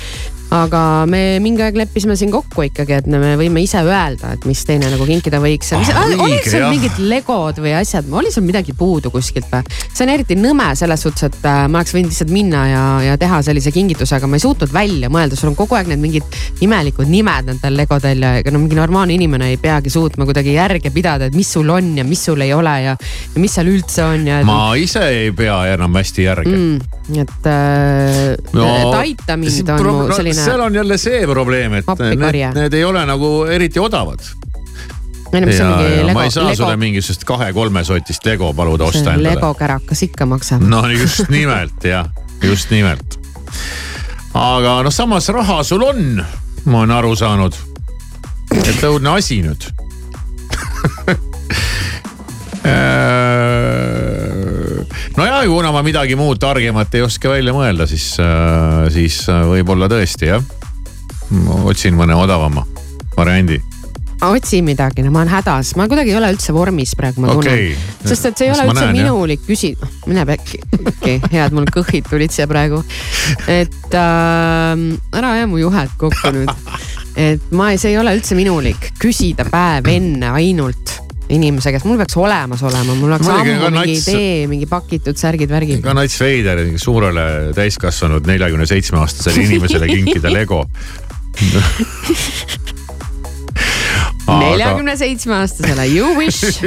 Aga 0.53 1.07
me 1.09 1.38
mingi 1.42 1.62
aeg 1.64 1.76
leppisime 1.80 2.16
siin 2.18 2.32
kokku 2.32 2.66
ikkagi, 2.66 2.98
et 3.00 3.09
me 3.09 3.34
võime 3.40 3.62
ise 3.64 3.80
öelda, 3.80 4.34
et 4.36 4.44
mis 4.48 4.61
teine 4.68 4.90
nagu 4.92 5.07
kinkida 5.09 5.40
võiks 5.42 5.72
Ah, 5.72 6.11
olid 6.20 6.44
sul 6.44 6.66
mingid 6.68 6.98
legod 7.09 7.61
või 7.62 7.72
asjad, 7.78 8.09
oli 8.12 8.32
sul 8.32 8.44
midagi 8.44 8.74
puudu 8.76 9.11
kuskilt 9.12 9.48
või? 9.53 9.64
see 9.92 10.05
on 10.05 10.12
eriti 10.12 10.36
nõme 10.36 10.68
selles 10.76 11.05
suhtes, 11.05 11.30
et 11.30 11.48
äh, 11.48 11.62
ma 11.72 11.80
oleks 11.80 11.94
võinud 11.96 12.12
lihtsalt 12.12 12.32
minna 12.34 12.64
ja, 12.68 12.82
ja 13.07 13.16
teha 13.20 13.40
sellise 13.46 13.72
kingituse, 13.72 14.18
aga 14.18 14.28
ma 14.28 14.36
ei 14.36 14.44
suutnud 14.44 14.72
välja 14.74 15.09
mõelda, 15.12 15.38
sul 15.38 15.53
on 15.53 15.57
kogu 15.59 15.78
aeg 15.78 15.88
need 15.92 16.03
mingid 16.03 16.38
imelikud 16.64 17.09
nimed 17.09 17.48
nendel 17.48 17.78
legodel 17.80 18.26
ja 18.26 18.34
ega 18.42 18.53
no 18.53 18.61
mingi 18.62 18.76
normaalne 18.76 19.16
inimene 19.16 19.53
ei 19.55 19.61
peagi 19.62 19.92
suutma 19.92 20.28
kuidagi 20.28 20.57
järge 20.59 20.92
pidada, 20.92 21.30
et 21.30 21.38
mis 21.38 21.48
sul 21.48 21.72
on 21.72 21.94
ja 21.96 22.05
mis 22.09 22.24
sul 22.28 22.44
ei 22.44 22.53
ole 22.57 22.74
ja, 22.84 22.96
ja 22.98 23.40
mis 23.40 23.57
seal 23.57 23.72
üldse 23.72 24.05
on 24.05 24.28
ja. 24.28 24.42
ma 24.48 24.74
ise 24.80 25.05
ei 25.22 25.32
pea 25.36 25.62
enam 25.72 25.96
hästi 25.96 26.28
järge 26.28 26.53
mm,. 26.53 27.16
et 27.24 27.48
äh, 27.48 28.53
no, 28.53 28.68
et 28.68 29.00
aita 29.00 29.40
mind 29.40 29.74
on 29.78 29.88
mu 29.88 30.07
selline 30.12 30.41
seal 30.45 30.61
on 30.61 30.74
jälle 30.74 30.99
see 30.99 31.26
probleem, 31.26 31.74
et 31.80 31.86
need, 31.99 32.55
need 32.55 32.74
ei 32.78 32.84
ole 32.84 33.05
nagu 33.07 33.32
eriti 33.51 33.80
odavad. 33.80 34.20
ja, 35.32 35.40
ja 35.40 35.47
Lego 36.07 36.18
ma 36.18 36.24
ei, 36.24 36.30
saa 36.30 36.45
Lego 36.45 36.57
sulle, 36.57 36.76
mingisugust 36.76 37.24
kahe-kolmesotist 37.24 38.26
Lego 38.26 38.53
paluda 38.55 38.84
osta 38.84 39.14
endale. 39.14 39.34
Lego 39.34 39.55
kärakas 39.55 40.03
ikka 40.03 40.26
maksab. 40.26 40.62
no 40.62 40.88
just 40.88 41.28
nimelt 41.28 41.84
jah, 41.84 42.09
just 42.43 42.70
nimelt. 42.70 43.18
aga 44.34 44.82
noh, 44.82 44.93
samas 44.93 45.28
raha 45.28 45.62
sul 45.64 45.82
on, 45.88 46.24
ma 46.64 46.78
olen 46.84 46.97
aru 46.99 47.16
saanud. 47.16 47.55
et 48.66 48.82
õudne 48.84 49.16
asi 49.16 49.43
nüüd. 49.43 49.70
no 55.16 55.26
ja 55.26 55.42
kuna 55.46 55.72
ma 55.72 55.82
midagi 55.84 56.16
muud 56.18 56.40
targemat 56.40 56.94
ei 56.96 57.04
oska 57.04 57.32
välja 57.32 57.54
mõelda, 57.56 57.86
siis, 57.90 58.14
siis 58.94 59.18
äh, 59.30 59.44
võib-olla 59.48 59.88
tõesti 59.92 60.30
jah. 60.30 60.44
otsin 61.64 61.96
mõne 61.96 62.16
odavama 62.16 62.64
variandi. 63.16 63.58
otsi 64.22 64.62
midagi, 64.62 65.02
no 65.02 65.10
ma 65.10 65.22
olen 65.22 65.32
hädas, 65.32 65.74
ma 65.76 65.88
kuidagi 65.90 66.12
ei 66.14 66.16
ole 66.16 66.30
üldse 66.32 66.54
vormis 66.54 66.94
praegu, 66.96 67.24
ma 67.24 67.32
tunnen 67.32 67.52
Okei. 67.52 67.74
sest 68.04 68.30
et 68.30 68.38
see 68.38 68.48
ei 68.48 68.54
Las 68.54 68.62
ole 68.62 68.70
üldse 68.70 68.86
näen, 68.86 68.96
minulik 69.00 69.44
küsida, 69.48 69.88
mine 70.06 70.26
pekki, 70.28 70.62
okei 70.78 71.18
okay,, 71.18 71.20
hea, 71.32 71.46
et 71.46 71.56
mul 71.56 71.68
kõhid 71.74 72.08
tulid 72.08 72.32
siia 72.32 72.48
praegu. 72.50 72.82
et 73.50 73.98
äh, 73.98 74.86
ära 75.18 75.36
aja 75.36 75.50
mu 75.50 75.60
juhet 75.60 75.92
kokku 76.00 76.32
nüüd. 76.38 76.52
et 77.20 77.52
ma 77.52 77.72
ei, 77.72 77.82
see 77.82 77.92
ei 77.92 78.00
ole 78.00 78.16
üldse 78.16 78.38
minulik, 78.38 78.92
küsida 79.02 79.44
päev 79.50 79.90
enne 79.92 80.32
ainult 80.38 80.81
inimese 81.32 81.72
käest, 81.72 81.86
mul 81.88 81.96
peaks 82.00 82.16
olemas 82.20 82.62
olema, 82.66 82.94
mul 82.94 83.10
oleks 83.12 83.26
Muidugi, 83.28 83.52
ammu 83.56 83.70
mingi 83.70 83.94
nats- 83.96 84.08
idee, 84.12 84.46
mingi 84.50 84.66
pakitud 84.70 85.16
särgid-värgid. 85.20 85.80
ka 85.84 85.94
nats 85.96 86.16
veider 86.20 86.58
suurele 86.80 87.24
täiskasvanud 87.56 88.26
neljakümne 88.28 88.66
seitsme 88.68 88.98
aastasele 89.02 89.42
inimesele 89.48 89.86
kinkida 89.92 90.32
Lego. 90.32 90.64
neljakümne 94.42 94.96
seitsme 94.96 95.34
aastasele, 95.40 95.86
you 95.94 96.12
wish. 96.18 96.60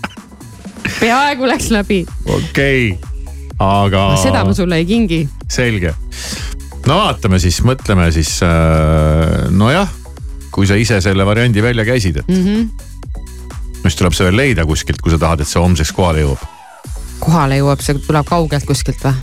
peaaegu 1.00 1.48
läks 1.48 1.70
läbi, 1.74 2.02
okei, 2.30 2.92
aga. 3.62 4.04
seda 4.22 4.44
ma 4.46 4.54
sulle 4.54 4.76
ei 4.82 4.86
kingi. 4.86 5.24
selge. 5.50 5.94
no 6.86 6.98
vaatame 7.00 7.38
siis, 7.42 7.58
mõtleme 7.66 8.06
siis. 8.14 8.36
nojah, 9.50 9.88
kui 10.52 10.66
sa 10.68 10.76
ise 10.78 11.00
selle 11.02 11.24
variandi 11.26 11.62
välja 11.64 11.84
käisid, 11.88 12.16
et 12.22 12.28
Mm 12.28 12.44
-hmm. 12.46 12.88
Siis 13.90 13.98
tuleb 13.98 14.16
see 14.16 14.26
veel 14.28 14.36
leida 14.38 14.66
kuskilt, 14.66 15.02
kui 15.02 15.12
sa 15.12 15.18
tahad, 15.20 15.42
et 15.42 15.50
see 15.50 15.60
homseks 15.60 15.92
kohale 15.96 16.24
jõuab. 16.24 16.42
kohale 17.22 17.58
jõuab, 17.60 17.82
see 17.84 17.98
tuleb 18.06 18.26
kaugelt 18.28 18.66
kuskilt 18.68 19.06
või? 19.06 19.14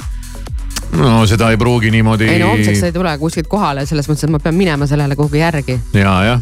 no 0.99 1.25
seda 1.29 1.49
ei 1.53 1.57
pruugi 1.57 1.91
niimoodi. 1.91 2.27
ei 2.27 2.39
no 2.39 2.53
homseks 2.53 2.83
ei 2.83 2.95
tule 2.95 3.17
kuskilt 3.17 3.47
kohale, 3.47 3.85
selles 3.85 4.09
mõttes, 4.09 4.25
et 4.27 4.33
ma 4.33 4.41
pean 4.43 4.57
minema 4.57 4.87
sellele 4.89 5.15
kuhugi 5.19 5.43
järgi. 5.43 5.79
ja, 5.93 6.15
jah. 6.23 6.41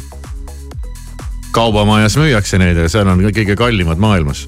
kaubamajas 1.51 2.17
müüakse 2.17 2.59
neid 2.61 2.79
ja 2.79 2.89
seal 2.89 3.07
on 3.11 3.21
kõige 3.27 3.57
kallimad 3.59 4.01
maailmas. 4.01 4.47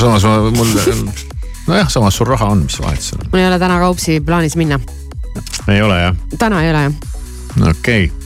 samas 0.00 0.24
ma- 0.24 0.50
mul, 0.50 0.74
nojah, 1.68 1.88
samas 1.90 2.16
sul 2.16 2.30
raha 2.32 2.52
on, 2.56 2.66
mis 2.68 2.80
vahet 2.80 3.02
seal 3.02 3.24
mul 3.30 3.42
ei 3.42 3.48
ole 3.48 3.58
täna 3.62 3.78
kaupsi 3.82 4.20
plaanis 4.20 4.56
minna, 4.56 4.80
on. 4.80 5.74
ei 5.74 5.82
ole 5.82 6.00
jah, 6.00 6.20
täna 6.38 6.62
ei 6.64 6.74
ole 6.74 6.84
jah. 6.88 7.00
okei 7.70 8.04
okay.. 8.04 8.23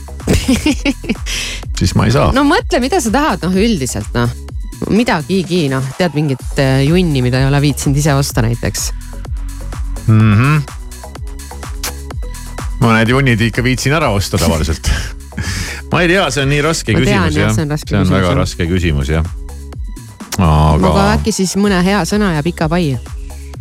siis 1.79 1.95
ma 1.95 2.05
ei 2.07 2.13
saa. 2.15 2.31
no 2.35 2.43
mõtle, 2.47 2.81
mida 2.83 3.01
sa 3.03 3.11
tahad, 3.13 3.45
noh 3.45 3.55
üldiselt 3.59 4.11
noh, 4.17 4.31
midagigi 4.93 5.67
noh, 5.71 5.85
tead 5.99 6.15
mingit 6.17 6.61
äh, 6.61 6.83
junni, 6.87 7.23
mida 7.25 7.41
ei 7.41 7.49
ole 7.49 7.61
viitsinud 7.63 7.97
ise 7.99 8.15
osta 8.17 8.43
näiteks. 8.45 8.91
mm. 10.07 10.33
-hmm. 10.33 10.61
mõned 12.83 13.15
junnid 13.15 13.41
ikka 13.49 13.63
viitsin 13.63 13.93
ära 13.97 14.09
osta 14.15 14.37
tavaliselt 14.37 14.91
ma 15.91 16.01
ei 16.01 16.07
tea, 16.11 16.25
see 16.31 16.43
on 16.43 16.51
nii 16.53 16.63
raske 16.65 16.93
Ma 16.95 17.03
tean, 17.03 17.29
küsimus 17.29 17.37
jah, 17.37 17.45
jah, 17.47 17.55
see 17.55 17.63
on 17.63 17.75
raske 17.75 17.89
see 17.89 17.97
on 17.97 18.03
küsimus, 18.03 18.17
väga 18.17 18.27
jah. 18.27 18.37
raske 18.41 18.67
küsimus 18.73 19.13
jah. 19.13 19.25
aga 20.39 20.91
aga 20.93 21.07
äkki 21.17 21.31
siis 21.35 21.55
mõne 21.59 21.79
hea 21.85 22.03
sõna 22.09 22.35
ja 22.37 22.43
pika 22.45 22.69
pai. 22.71 22.93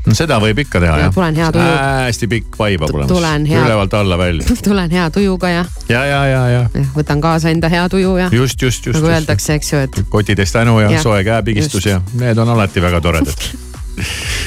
No 0.09 0.15
seda 0.17 0.39
võib 0.43 0.59
ikka 0.65 0.81
teha 0.83 0.97
Ja 0.99 1.05
jah. 1.07 1.15
tulen 1.15 1.37
hea 1.37 1.49
tuju- 1.53 1.79
hästi 2.09 2.29
pikk 2.33 2.57
olema. 2.61 3.07
tulen 3.11 3.47
hea- 3.47 3.63
ülevalt 3.67 3.95
alla 3.95 4.19
välja. 4.19 4.47
tulen 4.69 4.91
hea 4.91 5.11
tujuga 5.15 5.49
ja 5.53 5.65
ja, 5.89 6.05
ja, 6.05 6.21
ja, 6.27 6.43
ja 6.57 6.85
võtan 6.97 7.21
kaasa 7.25 7.51
enda 7.55 7.69
hea 7.73 7.85
tuju 7.89 8.17
ja 8.17 8.29
just, 8.33 8.63
just, 8.63 8.87
just. 8.87 8.99
nagu 9.01 9.13
öeldakse, 9.13 9.55
eks 9.61 9.73
ju, 9.73 9.79
et 9.89 10.01
kotidest 10.09 10.53
tänu 10.57 10.79
ja 10.81 10.91
Jah, 10.97 11.03
soe 11.03 11.23
käepigistus 11.25 11.87
ja 11.87 12.01
need 12.19 12.39
on 12.39 12.49
alati 12.57 12.81
väga 12.83 13.01
toredad. 13.05 13.49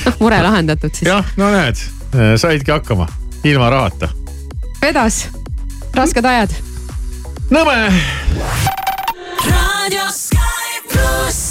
noh, 0.05 0.13
mure 0.19 0.41
lahendatud 0.41 0.93
siis. 0.95 1.07
jah, 1.11 1.25
no 1.37 1.51
näed, 1.51 1.75
saidki 2.37 2.71
hakkama 2.71 3.07
ilma 3.43 3.69
rahata. 3.69 4.09
vedas, 4.81 5.27
rasked 5.93 6.25
ajad. 6.25 6.49
Nõme. 7.51 7.75
raadio 9.45 10.05
Sky 10.15 10.81
pluss. 10.93 11.50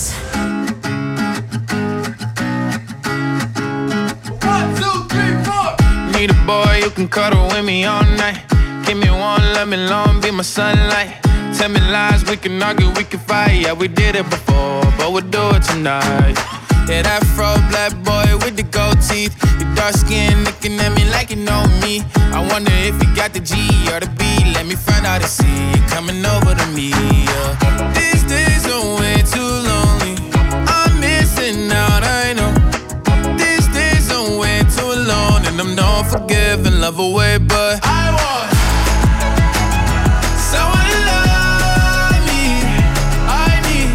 Can 7.01 7.09
cuddle 7.09 7.47
with 7.49 7.65
me 7.65 7.87
all 7.87 8.05
night. 8.21 8.43
Give 8.85 8.99
me 8.99 9.09
one 9.09 9.41
on, 9.41 9.41
let 9.55 9.67
me 9.69 9.79
long, 9.79 10.21
be 10.21 10.31
my 10.31 10.43
sunlight. 10.43 11.23
Tell 11.57 11.71
me 11.71 11.81
lies, 11.81 12.23
we 12.29 12.37
can 12.37 12.63
argue, 12.63 12.91
we 12.91 13.05
can 13.05 13.21
fight. 13.21 13.63
Yeah, 13.63 13.73
we 13.73 13.89
did 13.89 14.17
it 14.17 14.29
before, 14.29 14.83
but 14.99 15.11
we'll 15.11 15.31
do 15.39 15.45
it 15.57 15.63
tonight. 15.63 16.37
Yeah, 16.89 17.01
that 17.09 17.25
fro 17.35 17.57
black 17.71 17.93
boy 18.05 18.29
with 18.45 18.57
the 18.57 18.65
gold 18.65 19.01
teeth. 19.09 19.35
Your 19.59 19.75
dark 19.75 19.95
skin 19.95 20.45
looking 20.45 20.79
at 20.79 20.93
me 20.95 21.09
like 21.11 21.31
you 21.31 21.37
know 21.37 21.65
me. 21.81 22.03
I 22.37 22.47
wonder 22.53 22.73
if 22.75 22.95
you 23.03 23.09
got 23.17 23.33
the 23.33 23.41
G 23.41 23.55
or 23.93 24.01
the 24.01 24.11
B. 24.19 24.25
Let 24.53 24.67
me 24.67 24.75
find 24.75 25.07
out 25.07 25.23
and 25.23 25.31
see 25.31 25.71
you 25.73 25.81
coming 25.89 26.21
over 26.27 26.55
to 26.55 26.67
me. 26.77 26.91
Yeah. 26.91 27.93
These 27.97 28.25
days 28.25 28.67
are 28.67 29.01
way 29.01 29.23
too 29.33 29.41
lonely. 29.41 29.90
And 36.01 36.07
I'm 36.07 36.13
not 36.13 36.21
forgiving, 36.21 36.81
love 36.81 36.99
away, 36.99 37.39
but 37.39 37.81
I 37.83 38.11
want. 38.17 38.51
Someone 40.39 40.87
to 40.91 40.99
love 41.11 42.21
me. 42.27 42.45
I 43.29 43.61
need 43.69 43.91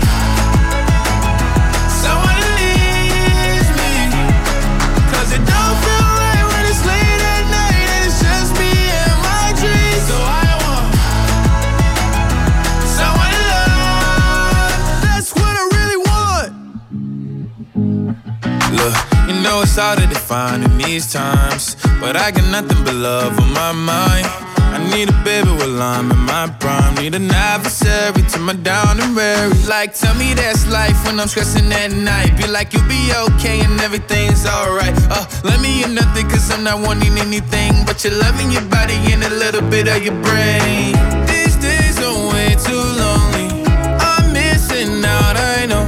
someone 2.03 2.38
to 2.41 2.47
leave 2.60 3.70
me. 3.80 3.93
'Cause 5.12 5.30
it 5.34 5.43
don't 5.45 5.78
feel 5.84 6.08
right 6.22 6.45
when 6.51 6.66
it's 6.66 6.84
late 6.86 7.22
at 7.36 7.45
night 7.49 7.88
and 7.95 8.06
it's 8.06 8.20
just 8.22 8.51
me 8.60 8.72
and 9.01 9.18
my 9.22 9.53
dreams. 9.60 10.03
So 10.08 10.18
I 10.22 10.49
want 10.64 10.88
someone 12.97 13.32
to 13.32 13.41
love. 13.53 14.74
That's 15.01 15.32
what 15.34 15.53
I 15.62 15.64
really 15.78 15.99
want. 16.10 16.51
Look, 18.72 18.95
you 19.28 19.36
know 19.41 19.62
it's 19.62 19.76
hard 19.76 19.99
to 19.99 20.08
define 20.08 20.64
in 20.64 20.78
these 20.78 21.12
times, 21.12 21.76
but 22.00 22.16
I 22.16 22.32
got 22.32 22.50
nothing 22.52 22.84
but 22.84 22.96
love 22.96 23.39
on 23.39 23.54
my 23.54 23.72
mind. 23.72 24.28
I 24.76 24.78
need 24.91 25.08
a 25.10 25.18
baby 25.24 25.50
while 25.50 25.82
I'm 25.82 26.12
in 26.12 26.20
my 26.28 26.48
prime. 26.60 26.96
Need 26.96 27.16
an 27.16 27.32
adversary 27.32 28.22
to 28.32 28.39
my 28.39 28.54
down 28.54 29.00
and 29.00 29.16
weary. 29.16 29.54
Like, 29.70 29.93
tell 29.93 30.14
me 30.16 30.34
that's 30.34 30.68
life 30.68 30.98
when 31.06 31.18
I'm 31.20 31.30
stressing 31.30 31.72
at 31.72 31.93
night. 31.93 32.36
Be 32.38 32.46
like, 32.48 32.74
you'll 32.74 32.88
be 32.88 33.12
okay 33.28 33.62
and 33.62 33.80
everything's 33.80 34.46
alright. 34.46 34.93
Uh, 35.10 35.26
let 35.46 35.62
me 35.62 35.84
in 35.84 35.93
nothing, 35.96 36.28
cause 36.28 36.52
I'm 36.52 36.64
not 36.64 36.86
wanting 36.86 37.18
anything 37.18 37.74
but 37.86 38.04
your 38.04 38.14
love 38.20 38.36
and 38.43 38.52
your 38.52 38.68
body 38.68 39.00
and 39.14 39.24
a 39.24 39.30
little 39.30 39.64
bit 39.70 39.88
of 39.88 40.04
your 40.04 40.18
brain. 40.28 40.91
These 41.32 41.56
days 41.56 41.96
are 42.04 42.20
way 42.34 42.50
too 42.68 42.84
lonely. 43.00 43.64
I'm 44.12 44.34
missing 44.34 45.06
out, 45.06 45.36
I 45.38 45.66
know. 45.72 45.86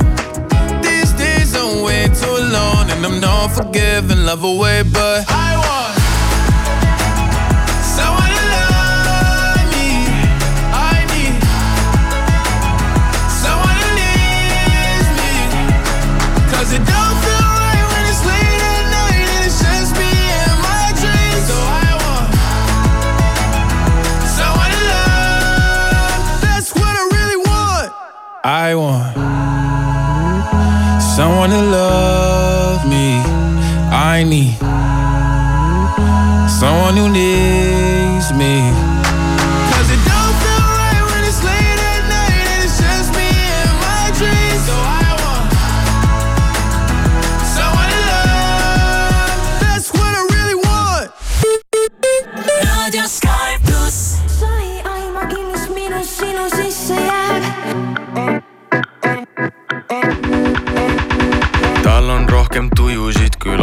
These 0.81 1.11
days 1.13 1.55
are 1.55 1.83
way 1.83 2.07
too 2.07 2.37
long. 2.55 2.89
and 2.89 3.05
I'm 3.05 3.19
not 3.19 3.49
forgiving, 3.51 4.23
love 4.23 4.45
away, 4.45 4.83
but 4.83 5.25
I 5.27 5.46
I 28.49 28.75
want 28.75 29.13
someone 31.03 31.49
to 31.49 31.61
love 31.61 32.87
me. 32.87 33.19
I 33.91 34.23
need 34.23 34.55
someone 36.49 36.95
who 36.95 37.09
needs 37.09 38.31
me. 38.31 38.86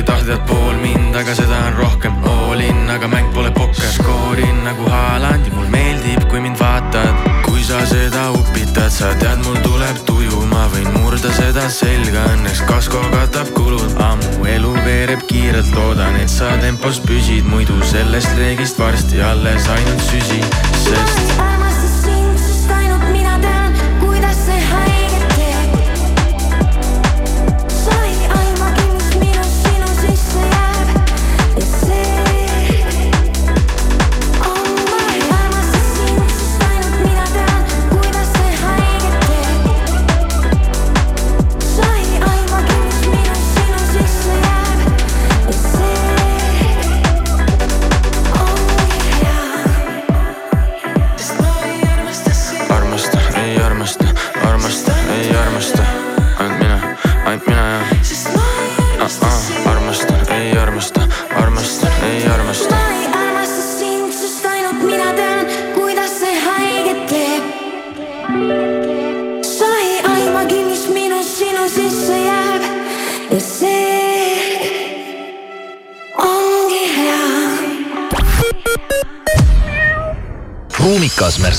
tahta 0.00 0.24
tead 0.24 0.40
pool 0.48 0.76
mind, 0.80 1.16
aga 1.16 1.34
seda 1.36 1.58
on 1.66 1.74
rohkem. 1.76 2.14
All 2.24 2.60
in, 2.64 2.88
aga 2.90 3.08
mäng 3.12 3.28
pole 3.34 3.50
pokker. 3.52 3.90
Skoorin 3.92 4.64
nagu 4.64 4.88
Haaland 4.88 5.46
ja 5.46 5.52
mul 5.52 5.68
meeldib, 5.68 6.24
kui 6.30 6.40
mind 6.40 6.56
vaatad. 6.56 7.28
Kui 7.44 7.60
sa 7.64 7.82
seda 7.86 8.30
upitad, 8.32 8.88
sa 8.88 9.12
tead, 9.20 9.44
mul 9.44 9.60
tuleb 9.66 10.00
tuju, 10.08 10.40
ma 10.48 10.64
võin 10.72 10.88
murda 10.96 11.32
seda 11.36 11.68
selga, 11.68 12.24
õnneks 12.32 12.64
kasko 12.70 13.04
katab 13.12 13.52
kulud. 13.52 13.92
Ammu 14.00 14.48
elu 14.56 14.72
veereb 14.86 15.28
kiirelt, 15.28 15.74
loodan, 15.76 16.16
et 16.24 16.32
sa 16.32 16.56
tempos 16.64 17.02
püsid, 17.04 17.44
muidu 17.52 17.76
sellest 17.92 18.32
reegist 18.40 18.80
varsti 18.80 19.20
alles 19.20 19.68
ainult 19.76 20.08
süsi, 20.08 20.40
sest 20.86 21.51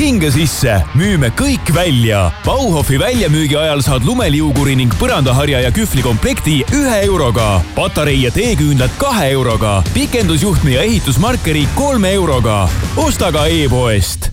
hinge 0.00 0.30
sisse, 0.32 0.78
müüme 0.96 1.28
kõik 1.36 1.70
välja. 1.76 2.30
Bauhofi 2.46 2.96
väljamüügi 3.00 3.58
ajal 3.60 3.82
saad 3.84 4.06
lumeliuguri 4.08 4.72
ning 4.78 4.94
põrandaharja 5.00 5.60
ja 5.66 5.72
kühvli 5.74 6.02
komplekti 6.04 6.60
ühe 6.72 6.98
euroga. 7.04 7.60
patarei 7.74 8.22
ja 8.22 8.30
teeküünlad 8.30 8.96
kahe 8.98 9.30
euroga. 9.30 9.82
pikendusjuhtme 9.94 10.70
ja 10.70 10.82
ehitusmarkeri 10.82 11.68
kolme 11.74 12.12
euroga. 12.12 12.68
osta 12.96 13.32
ka 13.32 13.46
e-poest 13.46 14.30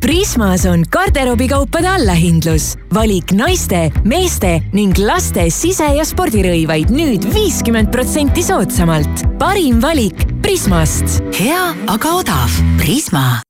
Prismas 0.00 0.66
on 0.66 0.84
garderoobikaupade 0.90 1.88
allahindlus. 1.88 2.76
valik 2.94 3.32
naiste, 3.32 3.90
meeste 4.04 4.60
ning 4.72 4.98
laste 4.98 5.50
sise- 5.50 5.94
ja 5.96 6.04
spordirõivaid 6.04 6.90
nüüd 6.90 7.34
viiskümmend 7.34 7.92
protsenti 7.92 8.42
soodsamalt. 8.42 9.38
parim 9.38 9.80
valik 9.80 10.26
Prismast. 10.42 11.22
hea, 11.38 11.74
aga 11.86 12.08
odav. 12.08 12.50
Prisma 12.78 13.47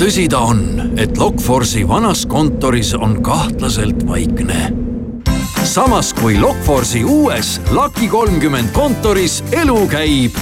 tõsi 0.00 0.22
ta 0.32 0.38
on, 0.48 0.60
et 0.96 1.18
Lokforce'i 1.20 1.82
vanas 1.84 2.22
kontoris 2.26 2.94
on 2.96 3.18
kahtlaselt 3.22 4.06
vaikne. 4.08 4.72
samas 5.64 6.14
kui 6.14 6.38
Lokforce'i 6.40 7.04
uues 7.04 7.60
Lucky 7.70 8.08
kolmkümmend 8.08 8.72
kontoris 8.72 9.44
elu 9.52 9.88
käib. 9.88 10.38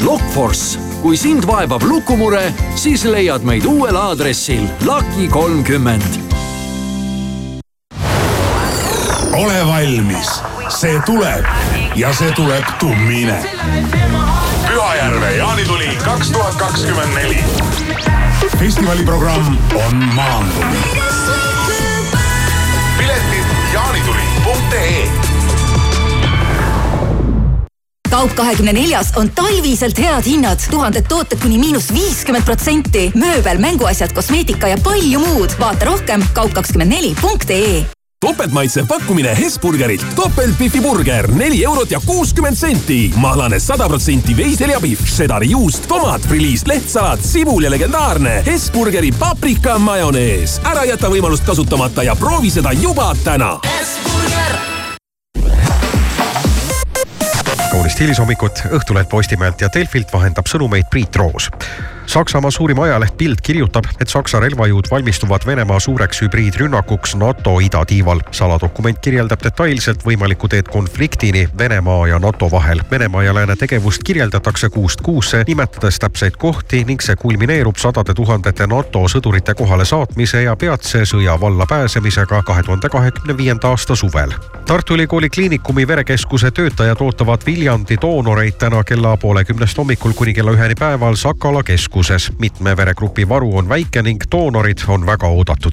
Lokforce, 0.00 0.78
kui 1.02 1.16
sind 1.16 1.44
vaevab 1.46 1.82
lukumure, 1.82 2.52
siis 2.74 3.04
leiad 3.04 3.44
meid 3.44 3.64
uuel 3.64 3.96
aadressil 3.96 4.64
Lucky 4.84 5.28
kolmkümmend. 5.28 6.20
ole 9.32 9.66
valmis, 9.66 10.40
see 10.68 10.96
tuleb 11.06 11.44
ja 11.96 12.14
see 12.14 12.32
tuleb 12.32 12.64
tummine. 12.80 13.36
Pühajärve 14.68 15.36
jaanituli 15.36 15.92
kaks 16.04 16.30
tuhat 16.30 16.54
kakskümmend 16.54 17.14
neli 17.14 17.44
festivali 18.58 19.02
programm 19.02 19.56
on 19.86 19.96
maandunud. 20.14 20.76
piletid 22.98 23.46
jaanituli.ee 23.72 25.08
kaup 28.10 28.34
kahekümne 28.34 28.72
neljas 28.72 29.08
on 29.18 29.30
talviselt 29.34 29.98
head 29.98 30.22
hinnad, 30.24 30.62
tuhanded 30.70 31.08
tooted 31.10 31.40
kuni 31.42 31.58
miinus 31.58 31.88
viiskümmend 31.94 32.46
protsenti, 32.46 33.08
mööbel, 33.18 33.58
mänguasjad, 33.58 34.14
kosmeetika 34.14 34.70
ja 34.70 34.78
palju 34.78 35.18
muud. 35.18 35.58
vaata 35.58 35.90
rohkem 35.90 36.22
kaup24.ee 36.38 38.03
topeltmaitsev 38.24 38.86
pakkumine 38.86 39.36
Hesburgerilt. 39.36 40.06
topeltbifi 40.14 40.80
burger, 40.80 41.30
neli 41.32 41.64
eurot 41.64 41.90
ja 41.90 42.00
kuuskümmend 42.06 42.56
senti. 42.56 43.12
mahlane 43.16 43.58
sada 43.60 43.88
protsenti 43.88 44.36
veiseljapihv, 44.36 45.04
šedari 45.04 45.50
juust, 45.50 45.84
tomat, 45.88 46.22
friliis, 46.22 46.66
lehtsalat, 46.66 47.20
sibul 47.20 47.62
ja 47.62 47.70
legendaarne 47.70 48.42
Hesburgeri 48.46 49.12
paprika 49.18 49.78
majonees. 49.78 50.60
ära 50.64 50.84
jäta 50.84 51.10
võimalust 51.12 51.44
kasutamata 51.44 52.02
ja 52.02 52.16
proovi 52.16 52.50
seda 52.50 52.72
juba 52.72 53.12
täna. 53.24 53.58
kaunist 57.70 58.00
hilishommikut 58.00 58.60
Õhtuleht 58.70 59.08
Postimehelt 59.10 59.60
ja 59.60 59.68
Delfilt 59.74 60.12
vahendab 60.12 60.46
sõnumeid 60.46 60.86
Priit 60.90 61.16
Roos. 61.16 61.50
Saksamaa 62.06 62.50
suurim 62.50 62.78
ajaleht 62.78 63.16
Bild 63.16 63.40
kirjutab, 63.42 63.84
et 64.00 64.08
Saksa 64.08 64.38
relvajõud 64.40 64.90
valmistuvad 64.90 65.46
Venemaa 65.46 65.80
suureks 65.80 66.20
hübriidrünnakuks 66.22 67.14
NATO 67.16 67.58
idatiival. 67.60 68.20
saladokument 68.30 68.98
kirjeldab 68.98 69.40
detailselt 69.42 70.04
võimalikku 70.06 70.48
teed 70.48 70.68
konfliktini 70.68 71.48
Venemaa 71.58 72.08
ja 72.08 72.18
NATO 72.18 72.50
vahel. 72.50 72.82
Venemaa 72.90 73.22
ja 73.22 73.34
lääne 73.34 73.56
tegevust 73.56 74.02
kirjeldatakse 74.04 74.68
kuust 74.68 75.00
kuusse, 75.00 75.44
nimetades 75.46 75.98
täpseid 75.98 76.36
kohti 76.36 76.84
ning 76.84 77.00
see 77.00 77.16
kulmineerub 77.16 77.76
sadade 77.76 78.14
tuhandete 78.14 78.66
NATO 78.66 79.08
sõdurite 79.08 79.54
kohale 79.54 79.84
saatmise 79.84 80.42
ja 80.42 80.56
peatse 80.56 81.04
sõja 81.04 81.40
valla 81.40 81.66
pääsemisega 81.66 82.42
kahe 82.42 82.62
tuhande 82.62 82.88
kahekümne 82.88 83.36
viienda 83.36 83.68
aasta 83.68 83.96
suvel. 83.96 84.32
Tartu 84.66 84.94
Ülikooli 84.94 85.30
Kliinikumi 85.30 85.88
verekeskuse 85.88 86.50
töötajad 86.50 87.00
ootavad 87.00 87.40
Viljandi 87.46 87.96
doonoreid 88.02 88.54
täna 88.58 88.84
kella 88.84 89.16
poole 89.16 89.44
kümnest 89.44 89.78
hommikul 89.78 90.12
kuni 90.12 90.34
kella 90.34 90.52
üheni 90.52 90.74
päeval 90.78 91.14
Sakala 91.14 91.62
keskuses 91.62 91.93
keskuses. 91.94 92.32
mitme 92.38 92.76
veregrupi 92.76 93.28
varu 93.28 93.56
on 93.58 93.68
väike 93.68 94.02
ning 94.02 94.20
doonorid 94.30 94.78
on 94.88 95.06
väga 95.06 95.26
oodatud. 95.26 95.72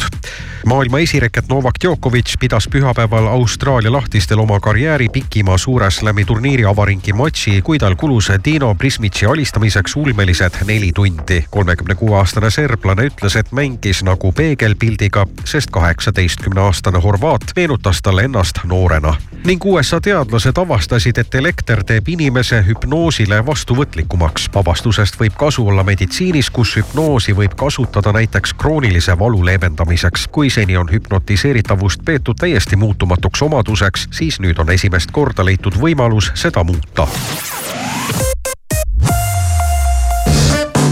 maailma 0.65 0.99
esireket 0.99 1.47
Novak 1.49 1.74
Djokovic 1.82 2.34
pidas 2.39 2.67
pühapäeval 2.67 3.28
Austraalia 3.28 3.91
lahtistel 3.91 4.39
oma 4.39 4.59
karjääri 4.59 5.09
pikima 5.09 5.57
suure 5.57 5.91
slam'i 5.91 6.26
turniiri 6.26 6.65
avaringi 6.65 7.13
matši, 7.13 7.61
kui 7.61 7.80
tal 7.80 7.95
kulus 7.95 8.30
Dino 8.45 8.76
Prismitši 8.76 9.26
alistamiseks 9.26 9.95
ulmelised 9.95 10.51
neli 10.67 10.91
tundi. 10.95 11.45
kolmekümne 11.49 11.95
kuue 11.95 12.17
aastane 12.17 12.49
serblane 12.49 13.01
ütles, 13.01 13.36
et 13.39 13.51
mängis 13.51 14.03
nagu 14.03 14.32
peegelpildiga, 14.32 15.26
sest 15.45 15.72
kaheksateistkümne 15.72 16.61
aastane 16.61 16.99
horvaat 16.99 17.41
meenutas 17.55 18.01
talle 18.01 18.24
ennast 18.24 18.59
noorena. 18.63 19.15
ning 19.45 19.65
USA 19.65 20.01
teadlased 20.01 20.57
avastasid, 20.57 21.17
et 21.17 21.36
elekter 21.36 21.84
teeb 21.84 22.09
inimese 22.09 22.63
hüpnoosile 22.67 23.45
vastuvõtlikumaks. 23.45 24.49
avastusest 24.55 25.19
võib 25.19 25.34
kasu 25.38 25.67
olla 25.67 25.84
meditsiiniline 25.84 26.11
meditsiinis, 26.12 26.49
kus 26.51 26.74
hüpnoosi 26.76 27.32
võib 27.32 27.53
kasutada 27.55 28.12
näiteks 28.12 28.53
kroonilise 28.59 29.16
valu 29.20 29.45
leevendamiseks. 29.45 30.28
kui 30.28 30.49
seni 30.49 30.78
on 30.78 30.89
hüpnotiseeritavust 30.91 32.01
peetud 32.05 32.36
täiesti 32.36 32.76
muutumatuks 32.76 33.41
omaduseks, 33.41 34.07
siis 34.12 34.39
nüüd 34.39 34.59
on 34.59 34.70
esimest 34.70 35.12
korda 35.12 35.45
leitud 35.45 35.74
võimalus 35.80 36.32
seda 36.36 36.64
muuta. 36.64 37.07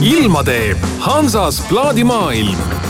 ilma 0.02 0.44
teeb 0.44 0.78
Hansas 1.00 1.60
plaadimaailm 1.68 2.89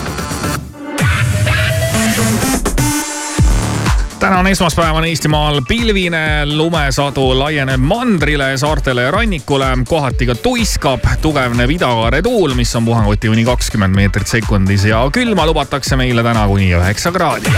täna 4.20 4.40
on 4.40 4.48
esmaspäev 4.48 4.96
on 4.96 5.06
Eestimaal 5.06 5.62
pilvine, 5.68 6.46
lumesadu 6.46 7.40
laieneb 7.40 7.82
mandrile, 7.82 8.58
saartele 8.58 9.02
ja 9.02 9.12
rannikule, 9.12 9.70
kohati 9.88 10.26
ka 10.26 10.36
tuiskab, 10.36 11.06
tugevneb 11.22 11.72
idakaare 11.72 12.22
tuul, 12.22 12.54
mis 12.58 12.76
on 12.76 12.86
puhanguti 12.86 13.32
kuni 13.32 13.46
kakskümmend 13.48 13.96
meetrit 13.96 14.28
sekundis. 14.28 14.86
Ja 14.86 15.06
külma 15.14 15.48
lubatakse 15.48 15.96
meile 15.96 16.24
täna 16.24 16.48
kuni 16.48 16.72
üheksa 16.76 17.12
kraadi. 17.16 17.56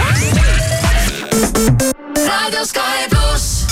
raadio 2.26 2.66
Sky 2.66 3.08
pluss 3.10 3.71